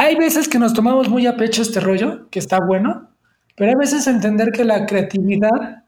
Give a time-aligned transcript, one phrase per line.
[0.00, 3.10] hay veces que nos tomamos muy a pecho este rollo, que está bueno,
[3.54, 5.84] pero hay veces entender que la creatividad,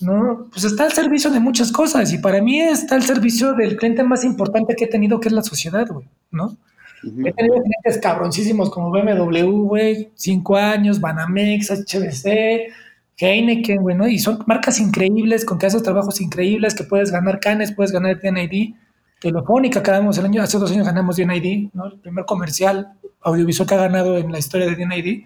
[0.00, 0.46] ¿no?
[0.50, 4.04] Pues está al servicio de muchas cosas y para mí está al servicio del cliente
[4.04, 6.56] más importante que he tenido, que es la sociedad, güey, ¿no?
[7.02, 12.72] He tenido clientes cabroncísimos como BMW, güey, cinco años, Banamex, HBC,
[13.18, 14.08] Heineken, güey, ¿no?
[14.08, 18.18] Y son marcas increíbles, con que haces trabajos increíbles, que puedes ganar canes, puedes ganar
[18.18, 18.76] DNID.
[19.22, 21.86] Telefónica, cada el año, hace dos años ganamos DNID, ¿no?
[21.86, 25.22] El primer comercial audiovisual que ha ganado en la historia de DNID.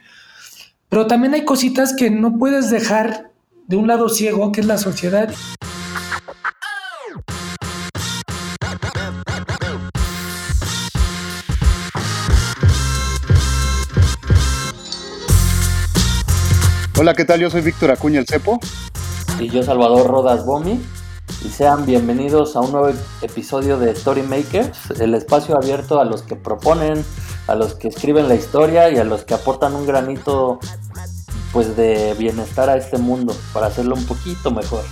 [0.90, 3.30] Pero también hay cositas que no puedes dejar
[3.66, 5.32] de un lado ciego, que es la sociedad.
[16.98, 17.40] Hola, ¿qué tal?
[17.40, 18.60] Yo soy Víctor Acuña el Cepo.
[19.40, 20.82] Y yo Salvador Rodas Bomi.
[21.44, 22.90] Y sean bienvenidos a un nuevo
[23.20, 27.04] episodio de Story Makers, el espacio abierto a los que proponen,
[27.46, 30.58] a los que escriben la historia y a los que aportan un granito
[31.52, 34.84] pues de bienestar a este mundo para hacerlo un poquito mejor.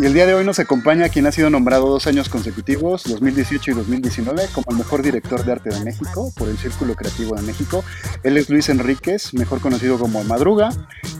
[0.00, 3.72] Y el día de hoy nos acompaña quien ha sido nombrado dos años consecutivos, 2018
[3.72, 7.42] y 2019, como el mejor director de arte de México por el Círculo Creativo de
[7.42, 7.82] México.
[8.22, 10.68] Él es Luis Enríquez, mejor conocido como Madruga,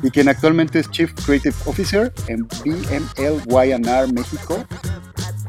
[0.00, 4.64] y quien actualmente es Chief Creative Officer en BML YNR México.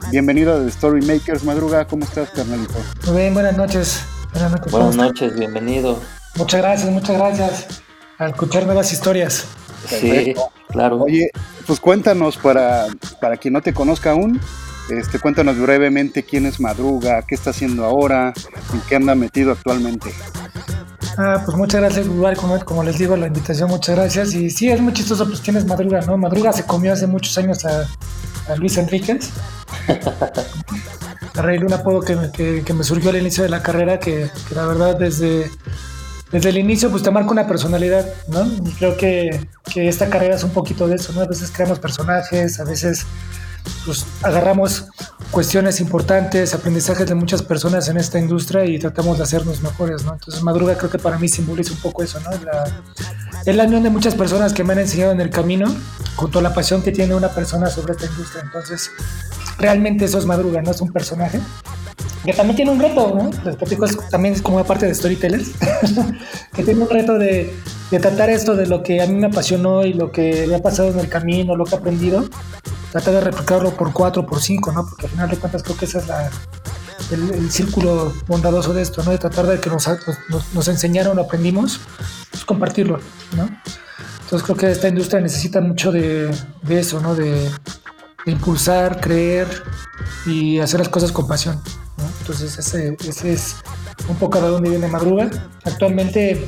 [0.10, 1.86] Bienvenido a The Story Makers, Madruga.
[1.86, 2.74] ¿Cómo estás, carnalito?
[3.06, 4.02] Muy bien, buenas noches.
[4.34, 6.02] Buenas noches, buenas noches bienvenido.
[6.36, 7.84] Muchas gracias, muchas gracias.
[8.18, 9.46] A escuchar nuevas historias.
[9.88, 10.34] Sí,
[10.70, 11.02] claro.
[11.02, 11.32] Oye,
[11.66, 12.88] pues cuéntanos para,
[13.22, 14.40] para quien no te conozca aún,
[14.90, 18.34] este, cuéntanos brevemente quién es Madruga, qué está haciendo ahora,
[18.74, 20.12] en qué anda metido actualmente.
[21.18, 24.34] Ah, pues muchas gracias, igual como, les digo, la invitación, muchas gracias.
[24.34, 26.18] Y sí, es muy chistoso, pues quién es Madruga, ¿no?
[26.18, 27.88] Madruga se comió hace muchos años a,
[28.58, 29.30] Luis Enríquez.
[31.36, 34.00] a raíz de un apodo que me, que, me, surgió al inicio de la carrera,
[34.00, 35.52] que, que la verdad desde
[36.32, 38.46] desde el inicio pues te marca una personalidad, ¿no?
[38.46, 41.22] Y creo que, que, esta carrera es un poquito de eso, ¿no?
[41.22, 43.06] A veces creamos personajes, a veces
[43.86, 44.88] pues agarramos
[45.32, 50.14] cuestiones importantes, aprendizajes de muchas personas en esta industria y tratamos de hacernos mejores, ¿no?
[50.14, 52.32] Entonces Madruga creo que para mí simboliza un poco eso, ¿no?
[52.44, 52.64] La,
[53.46, 55.74] es la unión de muchas personas que me han enseñado en el camino,
[56.16, 58.44] junto a la pasión que tiene una persona sobre esta industria.
[58.44, 58.92] Entonces,
[59.58, 61.40] realmente eso es Madruga, no es un personaje
[62.30, 63.32] que también tiene un reto, ¿no?
[63.44, 65.50] Les platico, también es como parte de storytellers,
[66.54, 67.52] que tiene un reto de,
[67.90, 70.90] tratar esto de lo que a mí me apasionó y lo que me ha pasado
[70.90, 72.30] en el camino, lo que he aprendido,
[72.92, 74.86] tratar de replicarlo por cuatro, por cinco, ¿no?
[74.88, 76.30] Porque al final de cuentas creo que ese es la,
[77.10, 79.10] el, círculo bondadoso de esto, ¿no?
[79.10, 81.80] De tratar de que nos, nos, nos enseñaron, aprendimos,
[82.30, 83.00] pues compartirlo,
[83.36, 83.50] ¿no?
[84.22, 86.30] Entonces creo que esta industria necesita mucho de,
[86.62, 87.16] de eso, ¿no?
[87.16, 87.50] De
[88.26, 89.48] impulsar, creer
[90.26, 91.60] y hacer las cosas con pasión.
[92.22, 92.96] Entonces ese,
[93.32, 93.56] es
[94.08, 95.30] un poco de dónde viene Madruga.
[95.64, 96.46] Actualmente,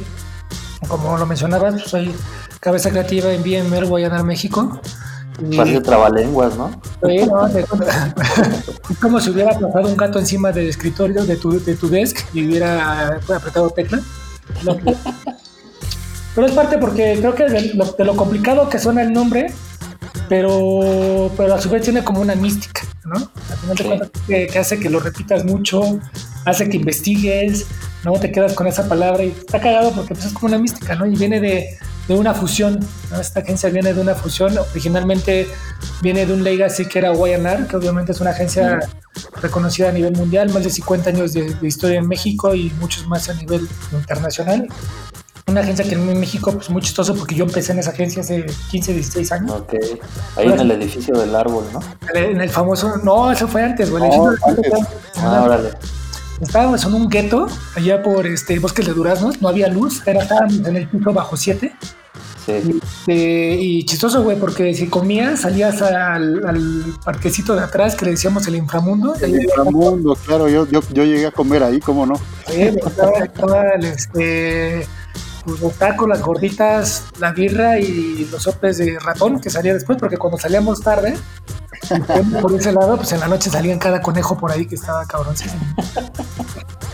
[0.87, 2.13] como lo mencionabas, soy
[2.59, 4.79] cabeza creativa en BMR Guayanar México.
[5.55, 6.69] Parece trabalenguas, ¿no?
[7.03, 7.47] Sí, no,
[8.89, 12.19] es como si hubiera pasado un gato encima del escritorio de tu, de tu desk
[12.33, 13.99] y hubiera apretado tecla.
[16.35, 19.51] Pero es parte porque creo que de lo, de lo complicado que suena el nombre,
[20.31, 22.83] pero, pero a su vez tiene como una mística.
[23.03, 23.17] ¿no?
[23.49, 25.99] Al final de cuentas, que, hace que lo repitas mucho,
[26.45, 27.65] hace que investigues,
[28.05, 28.13] ¿no?
[28.13, 31.05] Te quedas con esa palabra y está cagado porque pues, es como una mística, ¿no?
[31.05, 31.77] Y viene de,
[32.07, 32.79] de una fusión,
[33.19, 35.49] Esta agencia viene de una fusión, originalmente
[36.01, 38.79] viene de un legacy que era YNR, que obviamente es una agencia
[39.41, 43.05] reconocida a nivel mundial, más de 50 años de, de historia en México y muchos
[43.05, 44.69] más a nivel internacional
[45.51, 48.45] una agencia que en México, pues muy chistoso porque yo empecé en esa agencia hace
[48.71, 49.51] 15, 16 años.
[49.51, 49.73] Ok.
[50.37, 51.79] Ahí en el edificio del árbol, ¿no?
[52.13, 54.03] En el famoso, no, eso fue antes, güey.
[55.17, 55.71] ah, órale.
[56.41, 60.55] Estábamos en un gueto allá por este bosques de duraznos, no había luz, era, estábamos
[60.67, 61.71] en el piso bajo 7.
[62.45, 62.51] Sí.
[62.51, 68.05] Y, este, y, chistoso, güey, porque si comías, salías al, al, parquecito de atrás que
[68.05, 69.13] le decíamos el inframundo.
[69.21, 72.15] El inframundo, claro, yo, yo, yo, llegué a comer ahí, ¿cómo no?
[72.47, 74.87] Sí, estaba, estaba este,
[75.43, 79.97] pues, los tacos, las gorditas, la birra y los sopes de ratón que salía después,
[79.99, 81.17] porque cuando salíamos tarde,
[82.41, 85.61] por ese lado, pues en la noche salían cada conejo por ahí que estaba cabroncísimo.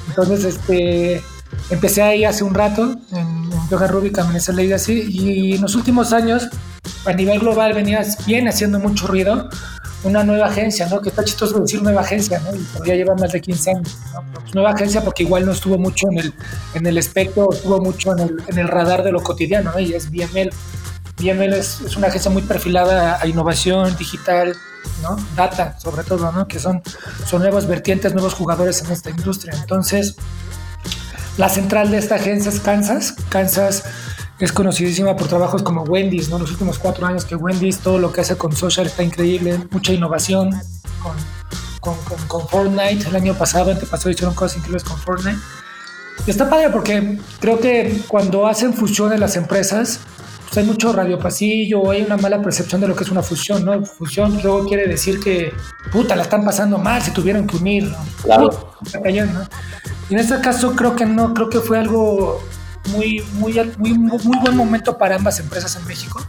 [0.10, 1.22] Entonces, este,
[1.70, 6.48] empecé ahí hace un rato en, Yoga Rubik, Amanecer Legacy, y en los últimos años,
[7.06, 9.50] a nivel global, venía bien haciendo mucho ruido
[10.08, 11.02] una nueva agencia, ¿no?
[11.02, 12.56] Que está chistoso decir nueva agencia, ¿no?
[12.56, 13.98] Y ya lleva más de 15 años.
[14.34, 16.34] Pues nueva agencia porque igual no estuvo mucho en el,
[16.74, 19.80] en el espectro, estuvo mucho en el, en el radar de lo cotidiano, ¿no?
[19.80, 20.50] Y es BML.
[21.18, 24.56] BML es, es, una agencia muy perfilada a innovación digital,
[25.02, 25.18] ¿no?
[25.36, 26.48] Data, sobre todo, ¿no?
[26.48, 26.82] Que son,
[27.26, 29.54] son nuevas vertientes, nuevos jugadores en esta industria.
[29.60, 30.16] Entonces,
[31.38, 33.14] la central de esta agencia es Kansas.
[33.30, 33.84] Kansas
[34.40, 36.38] es conocidísima por trabajos como Wendy's, ¿no?
[36.38, 39.94] Los últimos cuatro años que Wendy's, todo lo que hace con social está increíble, mucha
[39.94, 40.52] innovación
[41.80, 41.96] con,
[42.28, 43.08] con, Fortnite.
[43.08, 45.40] El año pasado, antepasado, hicieron cosas increíbles con Fortnite.
[46.26, 50.02] Y está padre porque creo que cuando hacen fusiones las empresas,
[50.46, 53.84] pues hay mucho radiopasillo, hay una mala percepción de lo que es una fusión, ¿no?
[53.86, 55.52] Fusión luego quiere decir que,
[55.92, 57.98] puta, la están pasando mal, se tuvieron que unir, ¿no?
[58.24, 58.74] Claro.
[60.10, 62.42] Y en este caso creo que no, creo que fue algo
[62.88, 66.26] muy, muy, muy, muy buen momento para ambas empresas en México.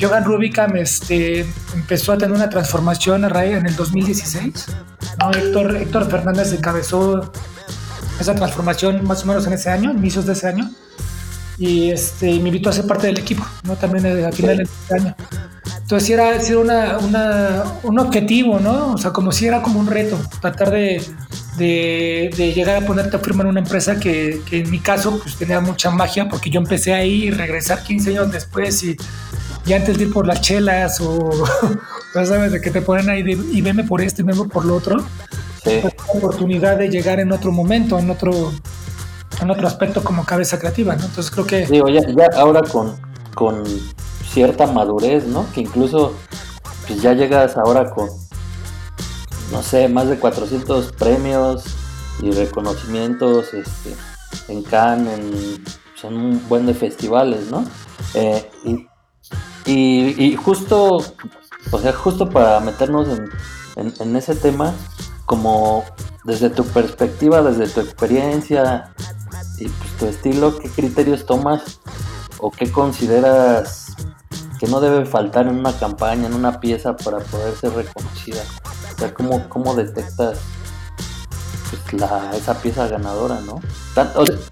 [0.00, 1.40] Jogan Rubicam este,
[1.74, 4.66] empezó a tener una transformación a raíz en el 2016.
[5.36, 7.30] Héctor, Héctor Fernández encabezó
[8.18, 10.70] esa transformación más o menos en ese año, inicios de ese año.
[11.58, 13.76] Y este, me invitó a ser parte del equipo, ¿no?
[13.76, 15.16] también a finales de ese año.
[15.82, 18.94] Entonces era, era una, una, un objetivo, ¿no?
[18.94, 21.02] O sea, como si era como un reto, tratar de,
[21.56, 25.60] de, llegar a ponerte a firmar una empresa que, que, en mi caso pues tenía
[25.60, 28.96] mucha magia porque yo empecé ahí y regresar 15 años después y,
[29.66, 31.30] y antes de ir por las chelas o,
[32.14, 33.20] ya sabes, de que te ponen ahí
[33.52, 35.00] y veme por esto y veme por lo otro.
[35.62, 35.78] Sí.
[35.82, 38.52] Pues, la oportunidad de llegar en otro momento, en otro,
[39.42, 41.04] en otro aspecto como cabeza creativa, ¿no?
[41.04, 41.66] Entonces creo que...
[41.66, 42.96] Digo, ya, ya ahora con,
[43.34, 43.64] con
[44.32, 45.46] cierta madurez, ¿no?
[45.52, 46.14] Que incluso
[46.86, 48.08] pues ya llegas ahora con
[49.50, 51.64] no sé, más de 400 premios
[52.22, 53.96] y reconocimientos este,
[54.48, 55.64] en Cannes, en,
[56.00, 57.64] son un buen de festivales, ¿no?
[58.14, 58.50] Eh,
[59.66, 61.02] y, justo,
[61.70, 63.08] o sea, justo para meternos
[63.76, 64.74] en, ese tema,
[65.26, 65.84] como
[66.24, 68.92] desde tu perspectiva, desde tu experiencia
[69.58, 71.80] y pues, tu estilo, ¿qué criterios tomas
[72.38, 73.94] o qué consideras
[74.58, 78.42] que no debe faltar en una campaña, en una pieza para poder ser reconocida?
[79.00, 80.38] Sea, ¿cómo, detectas
[81.70, 82.02] pues,
[82.34, 83.60] esa pieza ganadora, no?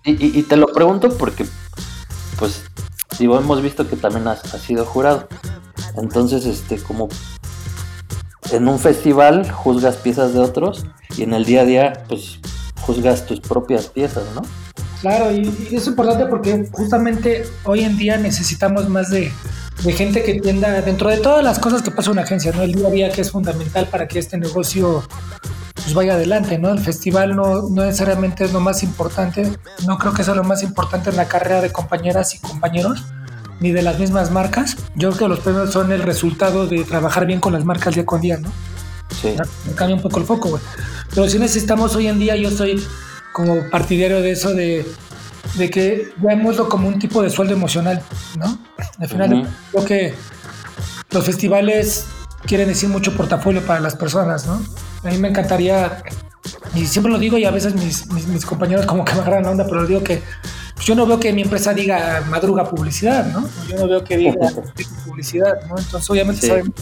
[0.04, 1.46] y, te lo pregunto porque,
[2.38, 2.62] pues,
[3.18, 5.28] digo, hemos visto que también has, sido jurado.
[5.96, 7.08] Entonces, este, como
[8.50, 10.86] en un festival juzgas piezas de otros
[11.16, 12.38] y en el día a día, pues,
[12.80, 14.42] juzgas tus propias piezas, ¿no?
[15.00, 19.30] Claro, y, es importante porque justamente hoy en día necesitamos más de,
[19.92, 22.62] gente que tienda dentro de todas las cosas que pasa en una agencia, ¿no?
[22.62, 25.02] El día a día que es fundamental para que este negocio
[25.74, 26.70] pues vaya adelante, ¿no?
[26.70, 29.50] El festival no, no necesariamente es lo más importante,
[29.86, 33.04] no creo que sea lo más importante en la carrera de compañeras y compañeros,
[33.60, 34.76] ni de las mismas marcas.
[34.96, 38.04] Yo creo que los premios son el resultado de trabajar bien con las marcas día
[38.04, 38.50] con día, ¿no?
[39.22, 39.34] Sí.
[39.74, 40.62] Cambia un poco el foco, güey.
[41.14, 42.84] Pero si necesitamos hoy en día, yo estoy
[43.32, 44.86] como partidario de eso de,
[45.54, 48.02] de que veámoslo como un tipo de sueldo emocional,
[48.38, 48.58] ¿no?
[48.98, 50.14] Al final creo que
[51.10, 52.06] los festivales
[52.46, 54.60] quieren decir mucho portafolio para las personas, ¿no?
[55.04, 56.02] A mí me encantaría,
[56.74, 59.50] y siempre lo digo y a veces mis, mis, compañeros como que me agarran la
[59.50, 60.22] onda, pero digo que
[60.84, 63.48] yo no veo que mi empresa diga madruga publicidad, ¿no?
[63.68, 64.34] Yo no veo que diga
[65.04, 65.78] publicidad, ¿no?
[65.78, 66.74] Entonces obviamente sabemos,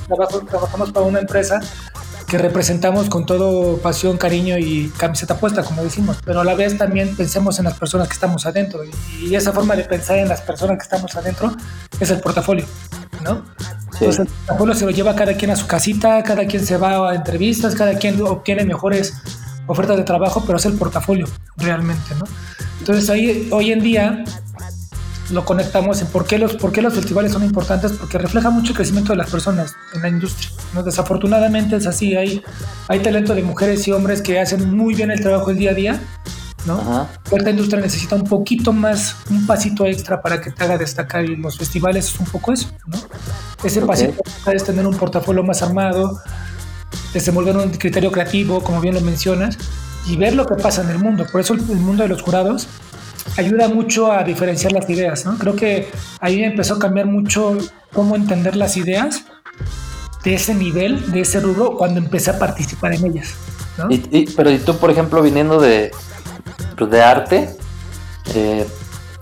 [0.49, 1.61] trabajamos para una empresa
[2.27, 6.77] que representamos con todo pasión, cariño y camiseta puesta, como decimos, pero a la vez
[6.77, 8.81] también pensemos en las personas que estamos adentro
[9.21, 11.55] y esa forma de pensar en las personas que estamos adentro
[12.01, 12.67] es el portafolio,
[13.23, 13.45] ¿no?
[13.93, 17.11] Entonces el portafolio se lo lleva cada quien a su casita, cada quien se va
[17.11, 19.15] a entrevistas, cada quien obtiene mejores
[19.69, 21.27] ofertas de trabajo, pero es el portafolio
[21.57, 22.25] realmente, ¿no?
[22.81, 24.25] Entonces ahí hoy en día
[25.31, 28.73] lo conectamos en por qué, los, por qué los festivales son importantes, porque refleja mucho
[28.73, 30.51] el crecimiento de las personas en la industria.
[30.75, 30.83] ¿no?
[30.83, 32.43] Desafortunadamente es así, hay,
[32.89, 35.75] hay talento de mujeres y hombres que hacen muy bien el trabajo el día a
[35.75, 36.01] día,
[36.67, 37.09] ¿no?
[37.31, 41.37] Esta industria necesita un poquito más, un pasito extra para que te haga destacar y
[41.37, 42.99] los festivales es un poco eso, ¿no?
[43.65, 46.21] Ese pasito extra es tener un portafolio más armado,
[47.13, 49.57] desenvolver un criterio creativo, como bien lo mencionas,
[50.07, 51.27] y ver lo que pasa en el mundo.
[51.31, 52.69] Por eso el mundo de los jurados
[53.37, 55.39] ayuda mucho a diferenciar las ideas, ¿no?
[55.39, 55.89] Creo que
[56.21, 57.57] ahí empezó a cambiar mucho
[57.93, 59.25] cómo entender las ideas
[60.25, 63.35] de ese nivel, de ese rubro, cuando empecé a participar en ellas.
[63.79, 63.87] ¿no?
[63.91, 65.93] Y, pero y tú, por ejemplo, viniendo de,
[66.77, 67.57] pues, de arte,
[68.35, 68.67] eh,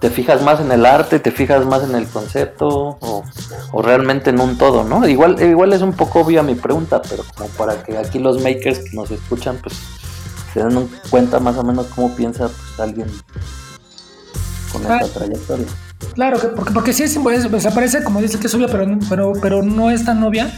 [0.01, 4.41] ¿te fijas más en el arte, te fijas más en el concepto o, realmente en
[4.41, 5.07] un todo, no?
[5.07, 8.79] Igual, igual es un poco obvia mi pregunta, pero como para que aquí los makers
[8.79, 9.75] que nos escuchan, pues
[10.55, 13.09] se den cuenta más o menos cómo piensa pues, alguien
[14.83, 15.67] con ah, trayectoria.
[16.15, 19.33] Claro, porque, porque sí es, pues, pues, aparece como dice que es obvia, pero, pero,
[19.41, 20.53] pero no es tan obvia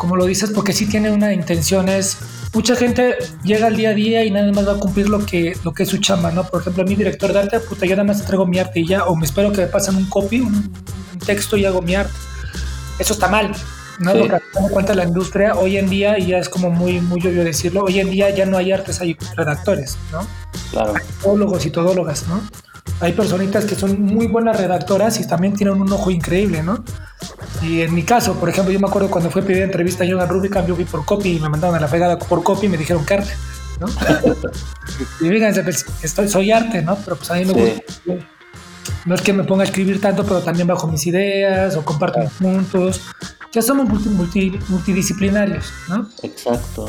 [0.00, 1.90] como lo dices, porque sí tiene una intención.
[1.90, 2.16] Es
[2.54, 5.52] mucha gente llega al día a día y nada más va a cumplir lo que,
[5.62, 6.44] lo que es su chamba, ¿no?
[6.44, 8.86] Por ejemplo, a mi director de arte, puta, yo nada más traigo mi arte y
[8.86, 10.72] ya, o me espero que me pasen un copy, un,
[11.26, 12.14] texto y hago mi arte.
[12.98, 13.52] Eso está mal.
[13.98, 14.14] ¿no?
[14.14, 17.20] Lo que me cuenta la industria hoy en día, y ya es como muy, muy
[17.20, 20.26] obvio decirlo, hoy en día ya no hay artes, hay redactores, ¿no?
[20.70, 20.94] Claro.
[21.22, 22.40] Todólogos y todólogas, ¿no?
[23.00, 26.84] Hay personitas que son muy buenas redactoras y también tienen un ojo increíble, ¿no?
[27.62, 30.06] Y en mi caso, por ejemplo, yo me acuerdo cuando fui a pedir entrevista a
[30.10, 32.68] Johan Rubicam, yo fui por copy y me mandaron a la pegada por copy y
[32.68, 33.30] me dijeron carta,
[33.78, 33.86] ¿no?
[35.20, 36.96] y fíjense, pues, estoy, soy arte, ¿no?
[36.96, 37.82] Pero pues a mí me gusta.
[39.06, 42.20] No es que me ponga a escribir tanto, pero también bajo mis ideas o comparto
[42.20, 43.00] mis puntos.
[43.52, 43.88] Ya somos
[44.68, 46.08] multidisciplinarios, ¿no?
[46.22, 46.88] Exacto.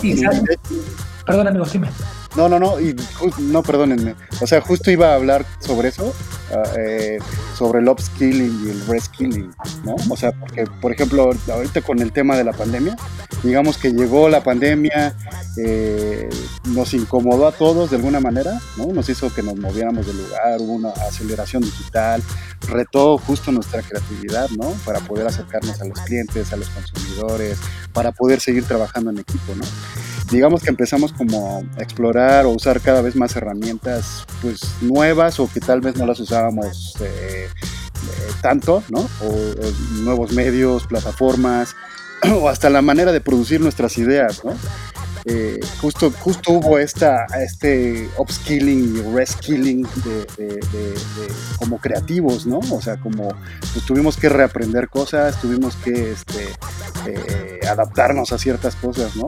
[1.25, 1.89] perdón, amigo, dime.
[2.35, 2.95] No, no, no, y
[3.39, 4.15] no, perdónenme.
[4.39, 6.13] O sea, justo iba a hablar sobre eso,
[6.53, 7.19] ah, eh,
[7.57, 9.95] sobre el upskilling y el reskilling, ¿no?
[10.09, 12.95] O sea, porque, por ejemplo, ahorita con el tema de la pandemia,
[13.43, 15.13] digamos que llegó la pandemia,
[15.57, 16.29] eh,
[16.69, 18.87] nos incomodó a todos de alguna manera, ¿no?
[18.87, 22.23] Nos hizo que nos moviéramos del lugar, hubo una aceleración digital,
[22.69, 24.71] retó justo nuestra creatividad, ¿no?
[24.85, 27.57] Para poder acercarnos a los clientes, a los consumidores,
[27.91, 29.65] para poder seguir trabajando en equipo, ¿no?
[30.31, 35.49] Digamos que empezamos como a explorar o usar cada vez más herramientas pues nuevas o
[35.51, 38.99] que tal vez no las usábamos eh, eh, tanto, ¿no?
[38.99, 41.75] O, nuevos medios, plataformas
[42.41, 44.55] o hasta la manera de producir nuestras ideas, ¿no?
[45.25, 50.95] Eh, justo, justo hubo esta, este upskilling y reskilling de,
[51.59, 52.59] como creativos, ¿no?
[52.71, 53.29] O sea, como
[53.73, 59.27] pues, tuvimos que reaprender cosas, tuvimos que este, adaptarnos a ciertas cosas, ¿no?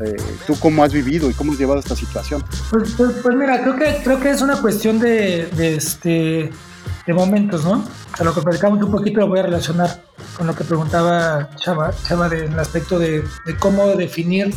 [0.00, 2.42] Eh, ¿Tú cómo has vivido y cómo has llevado esta situación?
[2.70, 6.50] Pues, pues, pues, mira, creo que, creo que es una cuestión de, este,
[7.06, 7.84] de momentos, ¿no?
[8.18, 10.02] A lo que platicamos un poquito lo voy a relacionar
[10.36, 14.54] con lo que preguntaba Chava, Chava del aspecto de, de cómo definir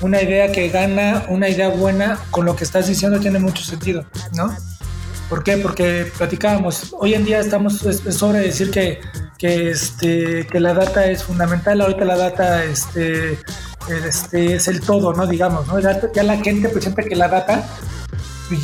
[0.00, 4.04] una idea que gana, una idea buena, con lo que estás diciendo tiene mucho sentido,
[4.34, 4.54] ¿no?
[5.30, 5.58] ¿Por qué?
[5.58, 8.98] Porque platicábamos, hoy en día estamos, es, sobre decir que,
[9.38, 13.38] que, este, que la data es fundamental, ahorita la data este,
[14.04, 15.28] este, es el todo, ¿no?
[15.28, 15.78] Digamos, ¿no?
[15.78, 17.64] Ya, la gente presenta que la data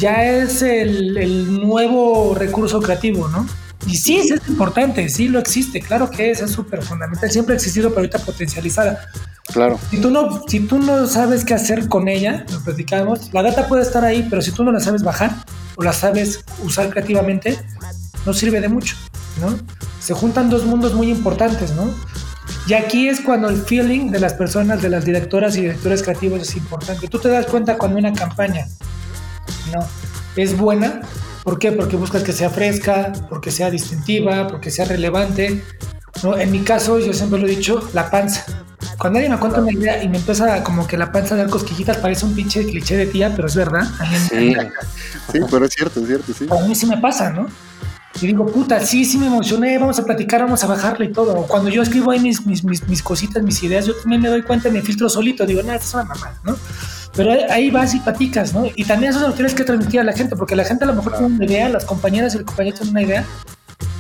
[0.01, 3.47] ya es el, nuevo recurso creativo, ¿no?
[3.87, 7.57] Y sí, es importante, sí lo existe, claro que es, es súper fundamental, siempre ha
[7.59, 9.09] existido, pero ahorita potencializada.
[9.53, 9.79] Claro.
[9.89, 13.69] Si tú, no, si tú no sabes qué hacer con ella, lo platicamos, la data
[13.69, 15.33] puede estar ahí, pero si tú no la sabes bajar
[15.77, 17.59] o la sabes usar creativamente,
[18.25, 18.97] no sirve de mucho,
[19.41, 19.57] ¿no?
[20.01, 21.91] Se juntan dos mundos muy importantes, ¿no?
[22.67, 26.41] Y aquí es cuando el feeling de las personas, de las directoras y directores creativos
[26.43, 27.07] es importante.
[27.07, 28.67] Tú te das cuenta cuando una campaña
[29.73, 29.87] no
[30.35, 31.03] es buena.
[31.45, 31.71] ¿Por qué?
[31.71, 35.63] Porque buscas que sea fresca, porque sea distintiva, porque sea relevante.
[36.23, 36.37] ¿No?
[36.37, 38.45] En mi caso, yo siempre lo he dicho, la panza.
[38.99, 41.51] Cuando alguien me cuenta una idea y me empieza como que la panza de dar
[41.51, 43.87] cosquillitas, parece un pinche cliché de tía, pero es verdad.
[44.29, 44.55] Sí,
[45.33, 46.47] sí pero es cierto, es cierto, sí.
[46.51, 47.47] A mí sí me pasa, ¿no?
[48.21, 51.47] Y digo, puta, sí, sí me emocioné, vamos a platicar, vamos a bajarle y todo.
[51.47, 54.71] Cuando yo escribo ahí mis, mis, mis, cositas, mis ideas, yo también me doy cuenta,
[54.71, 56.57] me filtro solito, digo, nada, es una mamá, ¿no?
[57.15, 58.65] Pero ahí vas y platicas, ¿no?
[58.75, 60.95] Y también eso lo tienes que transmitir a la gente, porque la gente a lo
[60.95, 63.27] mejor tiene una idea, las compañeras y el compañero tienen una idea,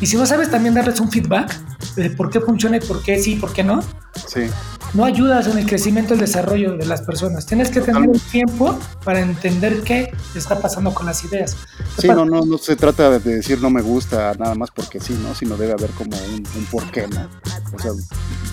[0.00, 1.59] y si no sabes también darles un feedback
[1.95, 3.83] de por qué funciona y por qué sí y por qué no,
[4.26, 4.50] sí
[4.95, 7.47] no ayudas en el crecimiento y el desarrollo de las personas.
[7.47, 11.57] Tienes que tener un tiempo para entender qué está pasando con las ideas.
[11.99, 15.19] Sí, no, no, no se trata de decir no me gusta nada más porque sí,
[15.23, 15.35] ¿no?
[15.35, 17.29] Sino debe haber como un, un por qué, ¿no?
[17.75, 17.93] O sea,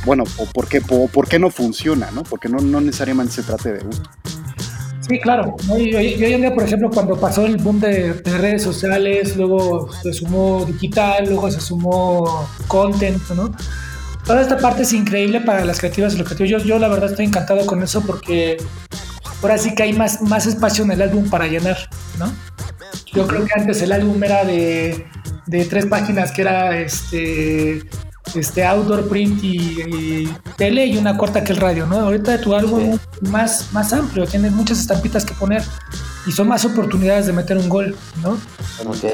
[0.05, 2.23] bueno, o por qué, o por qué no funciona, ¿no?
[2.23, 4.09] Porque no, no necesariamente se trate de gusto.
[5.07, 5.55] Sí, claro.
[5.77, 9.89] Y, hoy en día, por ejemplo, cuando pasó el boom de, de, redes sociales, luego
[10.01, 13.51] se sumó digital, luego se sumó content, ¿no?
[14.25, 16.63] toda esta parte es increíble para las creativas y los creativos.
[16.63, 18.57] Yo, yo la verdad estoy encantado con eso porque
[19.41, 21.77] ahora sí que hay más, más espacio en el álbum para llenar,
[22.17, 22.31] ¿no?
[23.13, 25.05] Yo creo que antes el álbum era de,
[25.45, 27.83] de tres páginas que era este
[28.35, 31.99] este outdoor print y, tele y una corta que el radio, ¿no?
[31.99, 35.63] Ahorita tu álbum es más, más amplio, tienes muchas estampitas que poner
[36.25, 38.37] y son más oportunidades de meter un gol, ¿no?
[38.85, 39.13] Okay.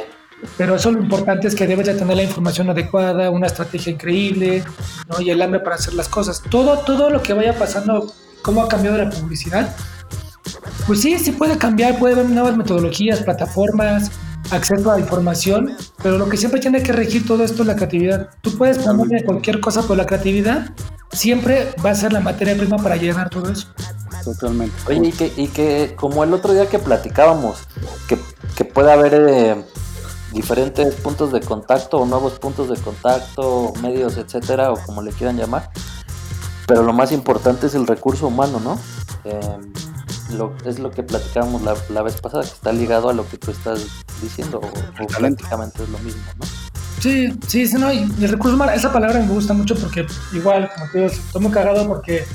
[0.57, 4.63] Pero eso lo importante es que debes de tener la información adecuada, una estrategia increíble,
[5.07, 5.21] ¿no?
[5.21, 6.41] Y el hambre para hacer las cosas.
[6.49, 9.75] Todo, todo lo que vaya pasando, cómo ha cambiado la publicidad,
[10.87, 14.11] pues sí, sí puede cambiar, puede haber nuevas metodologías, plataformas,
[14.51, 18.29] acceso a información, pero lo que siempre tiene que regir todo esto es la creatividad.
[18.41, 20.71] Tú puedes ponerle cualquier cosa, pero la creatividad
[21.11, 23.67] siempre va a ser la materia prima para llenar todo eso.
[24.23, 24.75] Totalmente.
[24.87, 27.67] Oye, y que, y que como el otro día que platicábamos,
[28.07, 28.17] que,
[28.55, 29.63] que puede haber eh,
[30.33, 35.37] diferentes puntos de contacto o nuevos puntos de contacto, medios, etcétera, o como le quieran
[35.37, 35.71] llamar.
[36.67, 38.79] Pero lo más importante es el recurso humano, ¿no?
[39.23, 39.73] Em,
[40.31, 43.51] lo, es lo que platicábamos la, vez pasada, que está ligado a lo que tú
[43.51, 43.85] estás
[44.21, 46.45] diciendo, o, prácticamente es lo mismo, ¿no?
[46.99, 50.69] Sí, sí, sí, no, y el recurso humano, esa palabra me gusta mucho porque igual,
[50.75, 52.25] como te digo, estoy muy cagado porque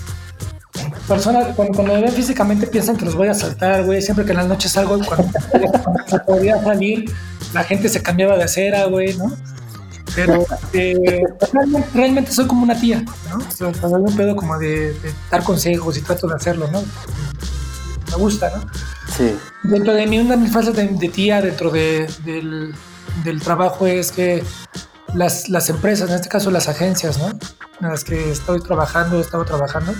[1.06, 4.00] personas, cuando, cuando me ven físicamente piensan que los voy a saltar, güey.
[4.02, 5.28] Siempre que en las noches salgo, cuando,
[5.84, 7.12] cuando se podía salir,
[7.52, 9.32] la gente se cambiaba de acera, güey, ¿no?
[10.14, 11.22] Pero eh,
[11.52, 13.38] realmente, realmente soy como una tía, ¿no?
[13.38, 16.82] O sea, un pedo como de, de dar consejos y trato de hacerlo, ¿no?
[18.14, 18.64] Me gusta, ¿no?
[19.16, 19.36] Sí.
[19.64, 22.74] Dentro de mí, una de mis fases de, de tía, dentro de, del,
[23.24, 24.44] del trabajo, es que
[25.14, 27.28] las, las empresas, en este caso las agencias, ¿no?
[27.80, 29.92] En las que estoy trabajando, he estado trabajando,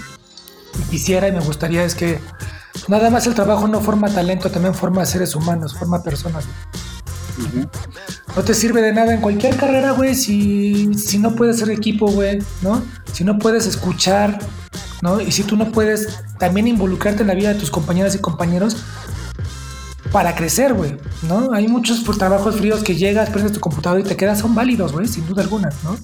[0.78, 2.20] y quisiera y me gustaría es que
[2.88, 6.44] nada más el trabajo no forma talento, también forma seres humanos, forma personas.
[6.46, 7.48] güey.
[7.48, 7.68] Ujú.
[8.36, 12.06] No te sirve de nada en cualquier carrera, güey, si, si no puedes ser equipo,
[12.06, 12.82] güey, ¿no?
[13.12, 14.38] Si no puedes escuchar,
[15.04, 15.20] ¿no?
[15.20, 18.78] Y si tú no puedes también involucrarte en la vida de tus compañeras y compañeros
[20.10, 21.52] para crecer, güey, ¿no?
[21.52, 24.92] Hay muchos pues, trabajos fríos que llegas, prendes tu computadora y te quedas, son válidos,
[24.92, 25.96] güey, sin duda alguna, ¿no?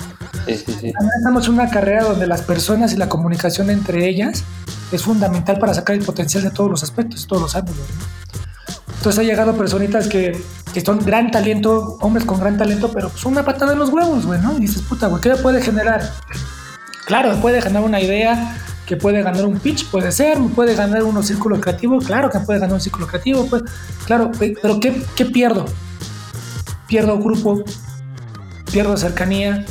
[0.47, 0.92] Sí, sí, sí.
[1.16, 4.45] Estamos en una carrera donde las personas y la comunicación entre ellas
[4.92, 7.78] es fundamental para sacar el potencial de todos los aspectos, todos los ángulos.
[7.78, 8.85] ¿no?
[8.99, 10.38] Entonces ha llegado personitas que,
[10.75, 14.26] que son gran talento, hombres con gran talento, pero son una patada en los huevos,
[14.26, 14.59] güey, ¿no?
[14.59, 16.02] Y dices, puta, güey, ¿qué me puede generar?
[17.07, 18.59] Claro, me puede ganar una idea,
[18.90, 22.59] que puede ganar un pitch, puede ser, puede ganar un círculo creativo, claro que puede
[22.59, 23.62] ganar un círculo creativo, pues,
[24.04, 25.64] claro, pe- pero ¿qué, ¿qué pierdo?
[26.88, 27.62] Pierdo grupo,
[28.73, 29.64] pierdo cercanía,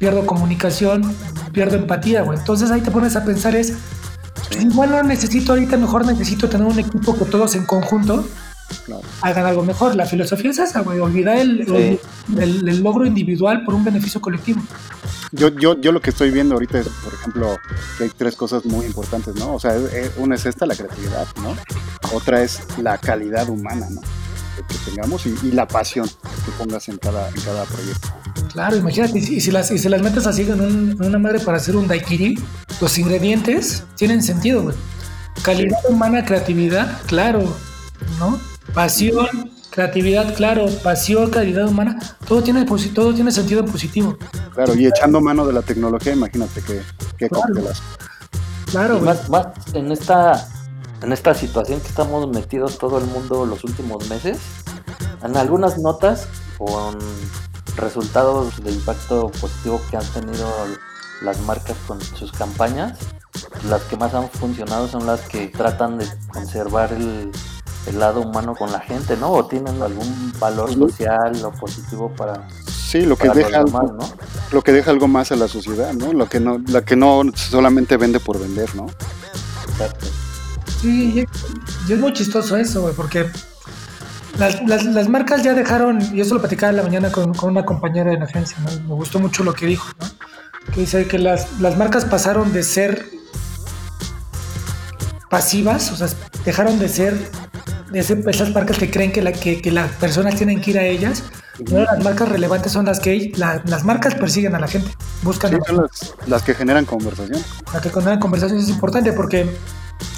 [0.00, 1.14] pierdo comunicación,
[1.52, 2.36] pierdo empatía, güey.
[2.36, 3.74] Entonces ahí te pones a pensar es,
[4.58, 8.26] igual no necesito ahorita, mejor necesito tener un equipo que todos en conjunto
[8.84, 9.02] Claro.
[9.22, 9.94] hagan algo mejor.
[9.96, 11.98] La filosofía es esa, güey, olvidar el, Sí.
[12.38, 14.60] el- el logro individual por un beneficio colectivo.
[15.32, 17.56] Yo, yo, yo lo que estoy viendo ahorita es, por ejemplo,
[17.98, 19.54] que hay tres cosas muy importantes, ¿no?
[19.54, 19.76] O sea,
[20.18, 21.56] una es esta, la creatividad, ¿no?
[22.12, 24.00] Otra es la calidad humana, ¿no?
[24.56, 28.08] Que, tengamos y, y la pasión que pongas en cada, en cada proyecto.
[28.52, 31.04] Claro, imagínate, y si, y si las, y si las metes así en, un- en
[31.04, 32.38] una madre para hacer un daiquiri,
[32.80, 34.76] los ingredientes tienen sentido, güey.
[35.42, 37.54] Calidad humana, creatividad, claro,
[38.18, 38.38] ¿no?
[38.76, 44.18] Pasión, creatividad, claro, pasión, calidad humana, todo tiene, posi- todo tiene sentido positivo.
[44.54, 46.82] Claro, y echando mano de la tecnología, imagínate que,
[47.16, 47.54] que Claro.
[48.70, 49.30] Claro, más
[49.72, 50.46] en esta
[51.02, 54.38] en esta situación que estamos metidos todo el mundo los últimos meses,
[55.24, 56.98] en algunas notas con
[57.76, 60.46] resultados de impacto positivo que han tenido
[61.22, 62.98] las marcas con sus campañas,
[63.70, 67.30] las que más han funcionado son las que tratan de conservar el,
[67.86, 69.30] el lado humano con la gente, ¿no?
[69.30, 74.08] O tienen algún valor social o positivo para, Sí, lo que deja demás, algo, ¿no?
[74.52, 76.12] lo que deja algo más a la sociedad, ¿no?
[76.12, 78.86] Lo que no, la que no solamente vende por vender, ¿no?
[79.70, 80.06] Exacto.
[80.80, 83.28] Sí, y, y es muy chistoso eso, güey, porque
[84.38, 87.50] las, las- las marcas ya dejaron, y eso lo platicaba en la mañana con, con
[87.50, 88.70] una compañera de la agencia, ¿no?
[88.88, 90.06] me gustó mucho lo que dijo, ¿no?
[90.72, 93.06] que dice que las, las marcas pasaron de ser
[95.30, 96.08] pasivas, o sea,
[96.44, 97.30] dejaron de ser
[97.96, 100.84] ese- esas marcas que creen que, la, que, que las personas tienen que ir a
[100.84, 101.22] ellas,
[101.70, 104.90] ahora las marcas relevantes son las que la- las marcas persiguen a la gente,
[105.22, 107.40] buscan Sí, a la son las, las que generan conversación.
[107.72, 109.46] la que la conversación es importante porque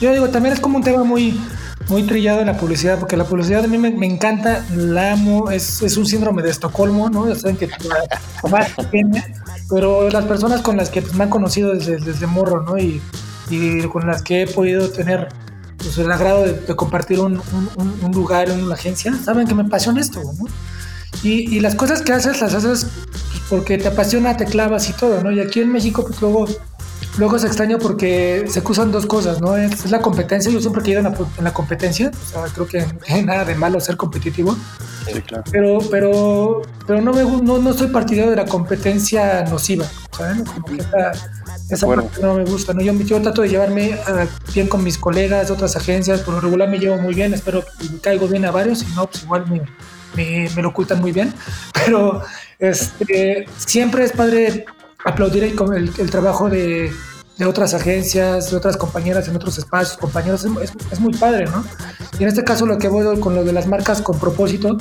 [0.01, 1.41] yo digo, también es como un tema muy,
[1.89, 5.51] muy trillado en la publicidad, porque la publicidad a mí me, me encanta, la amo,
[5.53, 7.29] es, es un síndrome de Estocolmo, ¿no?
[7.29, 7.69] Ya saben que
[9.71, 12.79] pero las personas con las que pues, me han conocido desde, desde morro, ¿no?
[12.79, 13.01] Y,
[13.51, 15.29] y con las que he podido tener
[15.79, 17.41] pues, el agrado de, de compartir un,
[17.77, 20.47] un- un- lugar en una agencia, saben que me apasiona esto, ¿no?
[21.23, 24.93] Y, y las cosas que haces las haces pues, porque te apasiona, te clavas y
[24.93, 25.31] todo, ¿no?
[25.33, 26.47] Y aquí en México, pues luego
[27.17, 29.57] Luego es extraño porque se acusan dos cosas, ¿no?
[29.57, 32.43] Es, es la competencia, yo siempre he creído en la, en la competencia, o sea,
[32.53, 34.57] creo que no hay nada de malo ser competitivo,
[35.13, 35.43] Sí, claro.
[35.51, 39.87] pero, pero, pero no, me, no, no soy partidario de la competencia nosiva,
[40.17, 40.45] ¿saben?
[40.45, 41.13] Como que esa,
[41.75, 42.05] esa acuerdo.
[42.05, 42.81] parte no me gusta, ¿no?
[42.83, 46.41] Yo, yo trato de llevarme ah, bien con mis colegas de otras agencias, por lo
[46.41, 49.45] regular me llevo muy bien, espero que caigo bien a varios, si no, pues igual
[49.51, 49.63] me,
[50.17, 51.33] me, me lo ocultan muy bien,
[51.75, 52.23] pero
[52.59, 54.65] este, siempre es padre
[55.05, 56.91] aplaudir el, el- el trabajo de,
[57.39, 61.45] de otras agencias, de otras compañeras en otros espacios, compañeros, es, es- es muy padre,
[61.47, 61.65] ¿no?
[62.19, 64.77] Y en este caso lo que voy con lo de las marcas con propósito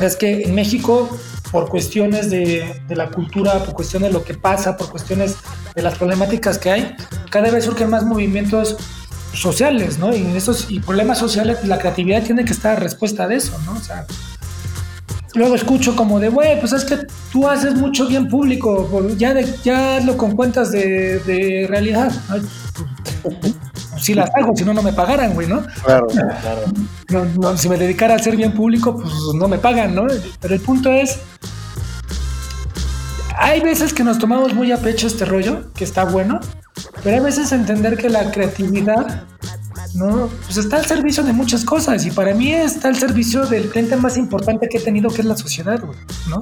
[0.00, 1.08] es que en México,
[1.50, 5.36] por cuestiones de, de la cultura, por cuestiones de lo que pasa, por cuestiones
[5.74, 6.96] de las problemáticas que hay,
[7.30, 8.76] cada vez surgen más movimientos
[9.32, 10.14] sociales, ¿no?
[10.14, 13.56] Y en esos y problemas sociales, la creatividad tiene que estar a respuesta de eso,
[13.64, 13.72] ¿no?
[13.72, 14.06] O sea,
[15.34, 16.98] luego escucho como de, güey, pues es que
[17.32, 22.12] tú haces mucho bien público, ya, ya hazlo con cuentas de, de realidad.
[22.28, 23.69] ¿no?
[24.00, 25.62] Si las hago, si no, no me pagaran, güey, ¿no?
[25.84, 26.06] Claro.
[26.06, 26.62] Claro.
[27.10, 30.06] No, no, si me dedicara a ser bien público, pues no me pagan, ¿no?
[30.40, 31.18] Pero el punto es,
[33.36, 36.40] hay veces que nos tomamos muy a pecho este rollo, que está bueno,
[37.02, 39.24] Pero a veces entender que la creatividad
[39.94, 40.28] ¿no?
[40.44, 43.96] Pues está al servicio de muchas cosas y para mí está al servicio del cliente
[43.96, 45.82] más importante que he tenido, que es la sociedad,
[46.28, 46.40] ¿no?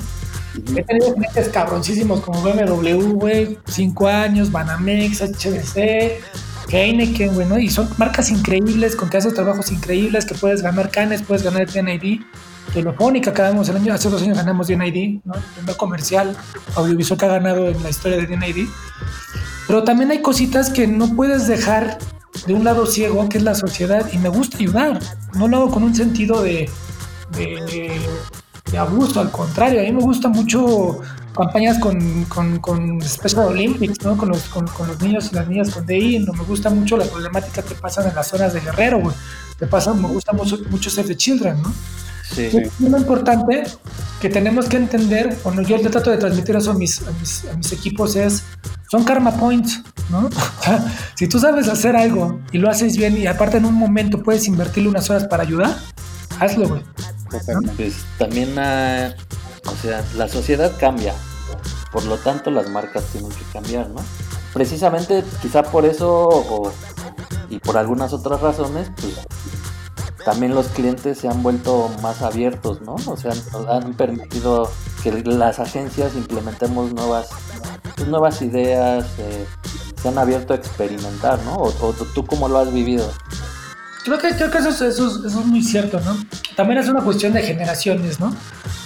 [0.76, 6.20] He tenido clientes cabroncísimos como BMW, güey, 5 años, Banamex, HBC,
[6.70, 7.58] Heineken, güey, ¿no?
[7.58, 11.70] Y son marcas increíbles, con que haces trabajos increíbles, que puedes ganar canes, puedes ganar
[11.70, 12.20] DNID.
[12.72, 15.34] Telefónica, que el año, hace dos años ganamos DNID, ¿no?
[15.34, 16.36] El primer comercial
[16.76, 18.68] audiovisual que ha ganado en la historia de DNID.
[19.66, 21.98] Pero también hay cositas que no puedes dejar
[22.46, 24.98] de un lado ciego, que es la sociedad, y me gusta ayudar.
[25.34, 26.68] No lo hago con un sentido de,
[27.36, 31.00] de, abuso, al contrario, a mí me gusta mucho
[31.38, 34.16] campañas con, con, con Special Olympics, ¿no?
[34.16, 37.04] con, los, con, los niños y las niñas con DI, no me gusta mucho la
[37.04, 39.14] problemática que pasan en las zonas de Guerrero, güey.
[39.60, 41.72] Me, pasa, me gusta mucho, mucho Save the Children, ¿no?
[42.28, 42.58] Sí, sí.
[42.58, 43.62] Es muy importante
[44.20, 47.44] que tenemos que entender, bueno, yo le trato de transmitir eso a mis, a mis,
[47.46, 48.42] a mis equipos, es
[48.90, 50.28] son karma points, ¿no?
[51.14, 54.46] si tú sabes hacer algo y lo haces bien y aparte en un momento puedes
[54.48, 55.76] invertirle unas horas para ayudar,
[56.40, 56.82] hazlo, güey.
[57.76, 59.14] Pues también, ah,
[59.66, 61.14] o sea, la sociedad cambia,
[61.92, 64.00] por lo tanto las marcas tienen que cambiar, ¿no?
[64.52, 66.72] Precisamente, quizá por eso
[67.50, 69.14] y por algunas otras razones, pues
[70.24, 72.96] también los clientes se han vuelto más abiertos, ¿no?
[73.06, 73.32] O sea,
[73.70, 74.70] han permitido
[75.02, 77.28] que las agencias implementemos nuevas
[77.98, 79.46] pues, nuevas ideas, eh,
[80.00, 81.56] se han abierto a experimentar, ¿no?
[81.56, 83.10] O, tú cómo lo has vivido.
[84.08, 86.16] Creo que, creo que eso, eso, es muy cierto, ¿no?
[86.56, 88.34] También es una cuestión de generaciones, ¿no?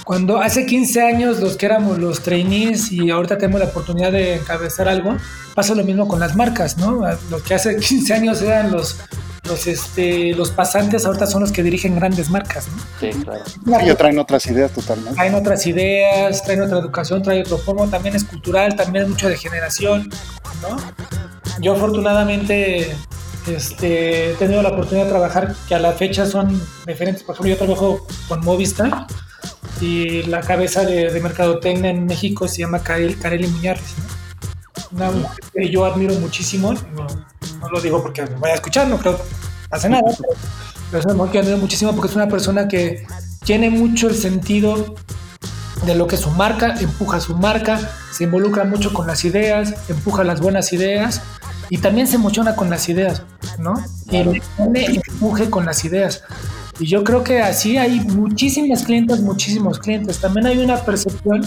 [0.04, 4.34] Cuando hace 15 años los que éramos los trainees y ahorita tenemos la oportunidad de
[4.34, 5.16] encabezar algo,
[5.54, 7.02] pasa lo mismo con las marcas, ¿no?
[7.30, 8.96] Los que hace 15 años eran los,
[9.44, 12.82] los, este, los pasantes ahorita son los que dirigen grandes marcas, ¿no?
[12.98, 13.10] Sí,
[13.64, 13.92] claro.
[13.92, 15.14] Y traen otras ideas totalmente.
[15.14, 19.28] Traen otras ideas, traen otra educación, traen otro forma, también es cultural, también es mucho
[19.28, 20.10] de generación,
[20.62, 20.76] ¿no?
[21.60, 22.96] Yo afortunadamente
[23.46, 27.22] este, he tenido la oportunidad de trabajar que a la fecha son diferentes.
[27.22, 29.06] Por ejemplo, yo trabajo con Movistar
[29.80, 34.22] y la cabeza de, de Mercadotecnia en México se llama Karel, Kareli Muñarres, ¿no?
[34.92, 38.98] una mujer que yo admiro muchísimo, no, lo digo porque me vaya a escuchar, no
[38.98, 39.18] creo
[39.68, 40.02] pase nada,
[40.90, 43.06] pero, es una mujer que admiro muchísimo porque es una persona que
[43.44, 44.94] tiene mucho el sentido
[45.86, 47.78] de lo que es su marca, empuja su marca,
[48.12, 51.22] se involucra mucho con las ideas, empuja las buenas ideas
[51.68, 53.22] y también se emociona con las ideas,
[53.58, 53.74] ¿no?
[54.10, 56.22] Y pone empuje con las ideas.
[56.78, 60.18] Y yo creo que así hay muchísimos clientes, muchísimos clientes.
[60.18, 61.46] También hay una percepción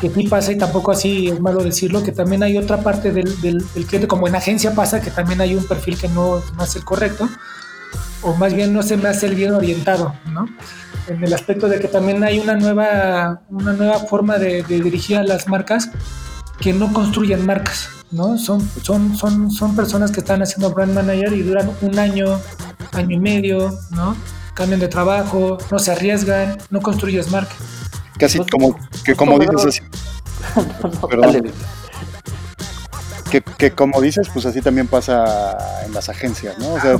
[0.00, 3.40] que sí pasa y tampoco así es malo decirlo, que también hay otra parte del,
[3.40, 6.76] del, cliente, como en agencia pasa, que también hay un perfil que no, no es
[6.76, 7.28] el correcto,
[8.22, 10.46] o más bien no se me hace el bien orientado, ¿no?
[11.08, 15.22] En el aspecto de que también hay una nueva, una nueva forma de, dirigir a
[15.22, 15.90] las marcas
[16.60, 18.38] que no construyen marcas, ¿no?
[18.38, 22.40] Son, son, son, son personas que están haciendo brand manager y duran un año,
[22.92, 24.16] año y medio, ¿no?
[24.54, 27.54] Cambian de trabajo, no se arriesgan, no construyes marca.
[28.18, 29.80] Casi pues, como que como dices así.
[33.40, 36.74] Que, que, como dices, pues así también pasa en las agencias, ¿no?
[36.74, 36.98] O sea,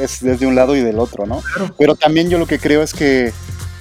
[0.00, 1.42] es desde un lado y del otro, ¿no?
[1.78, 3.32] Pero también yo lo que creo es que,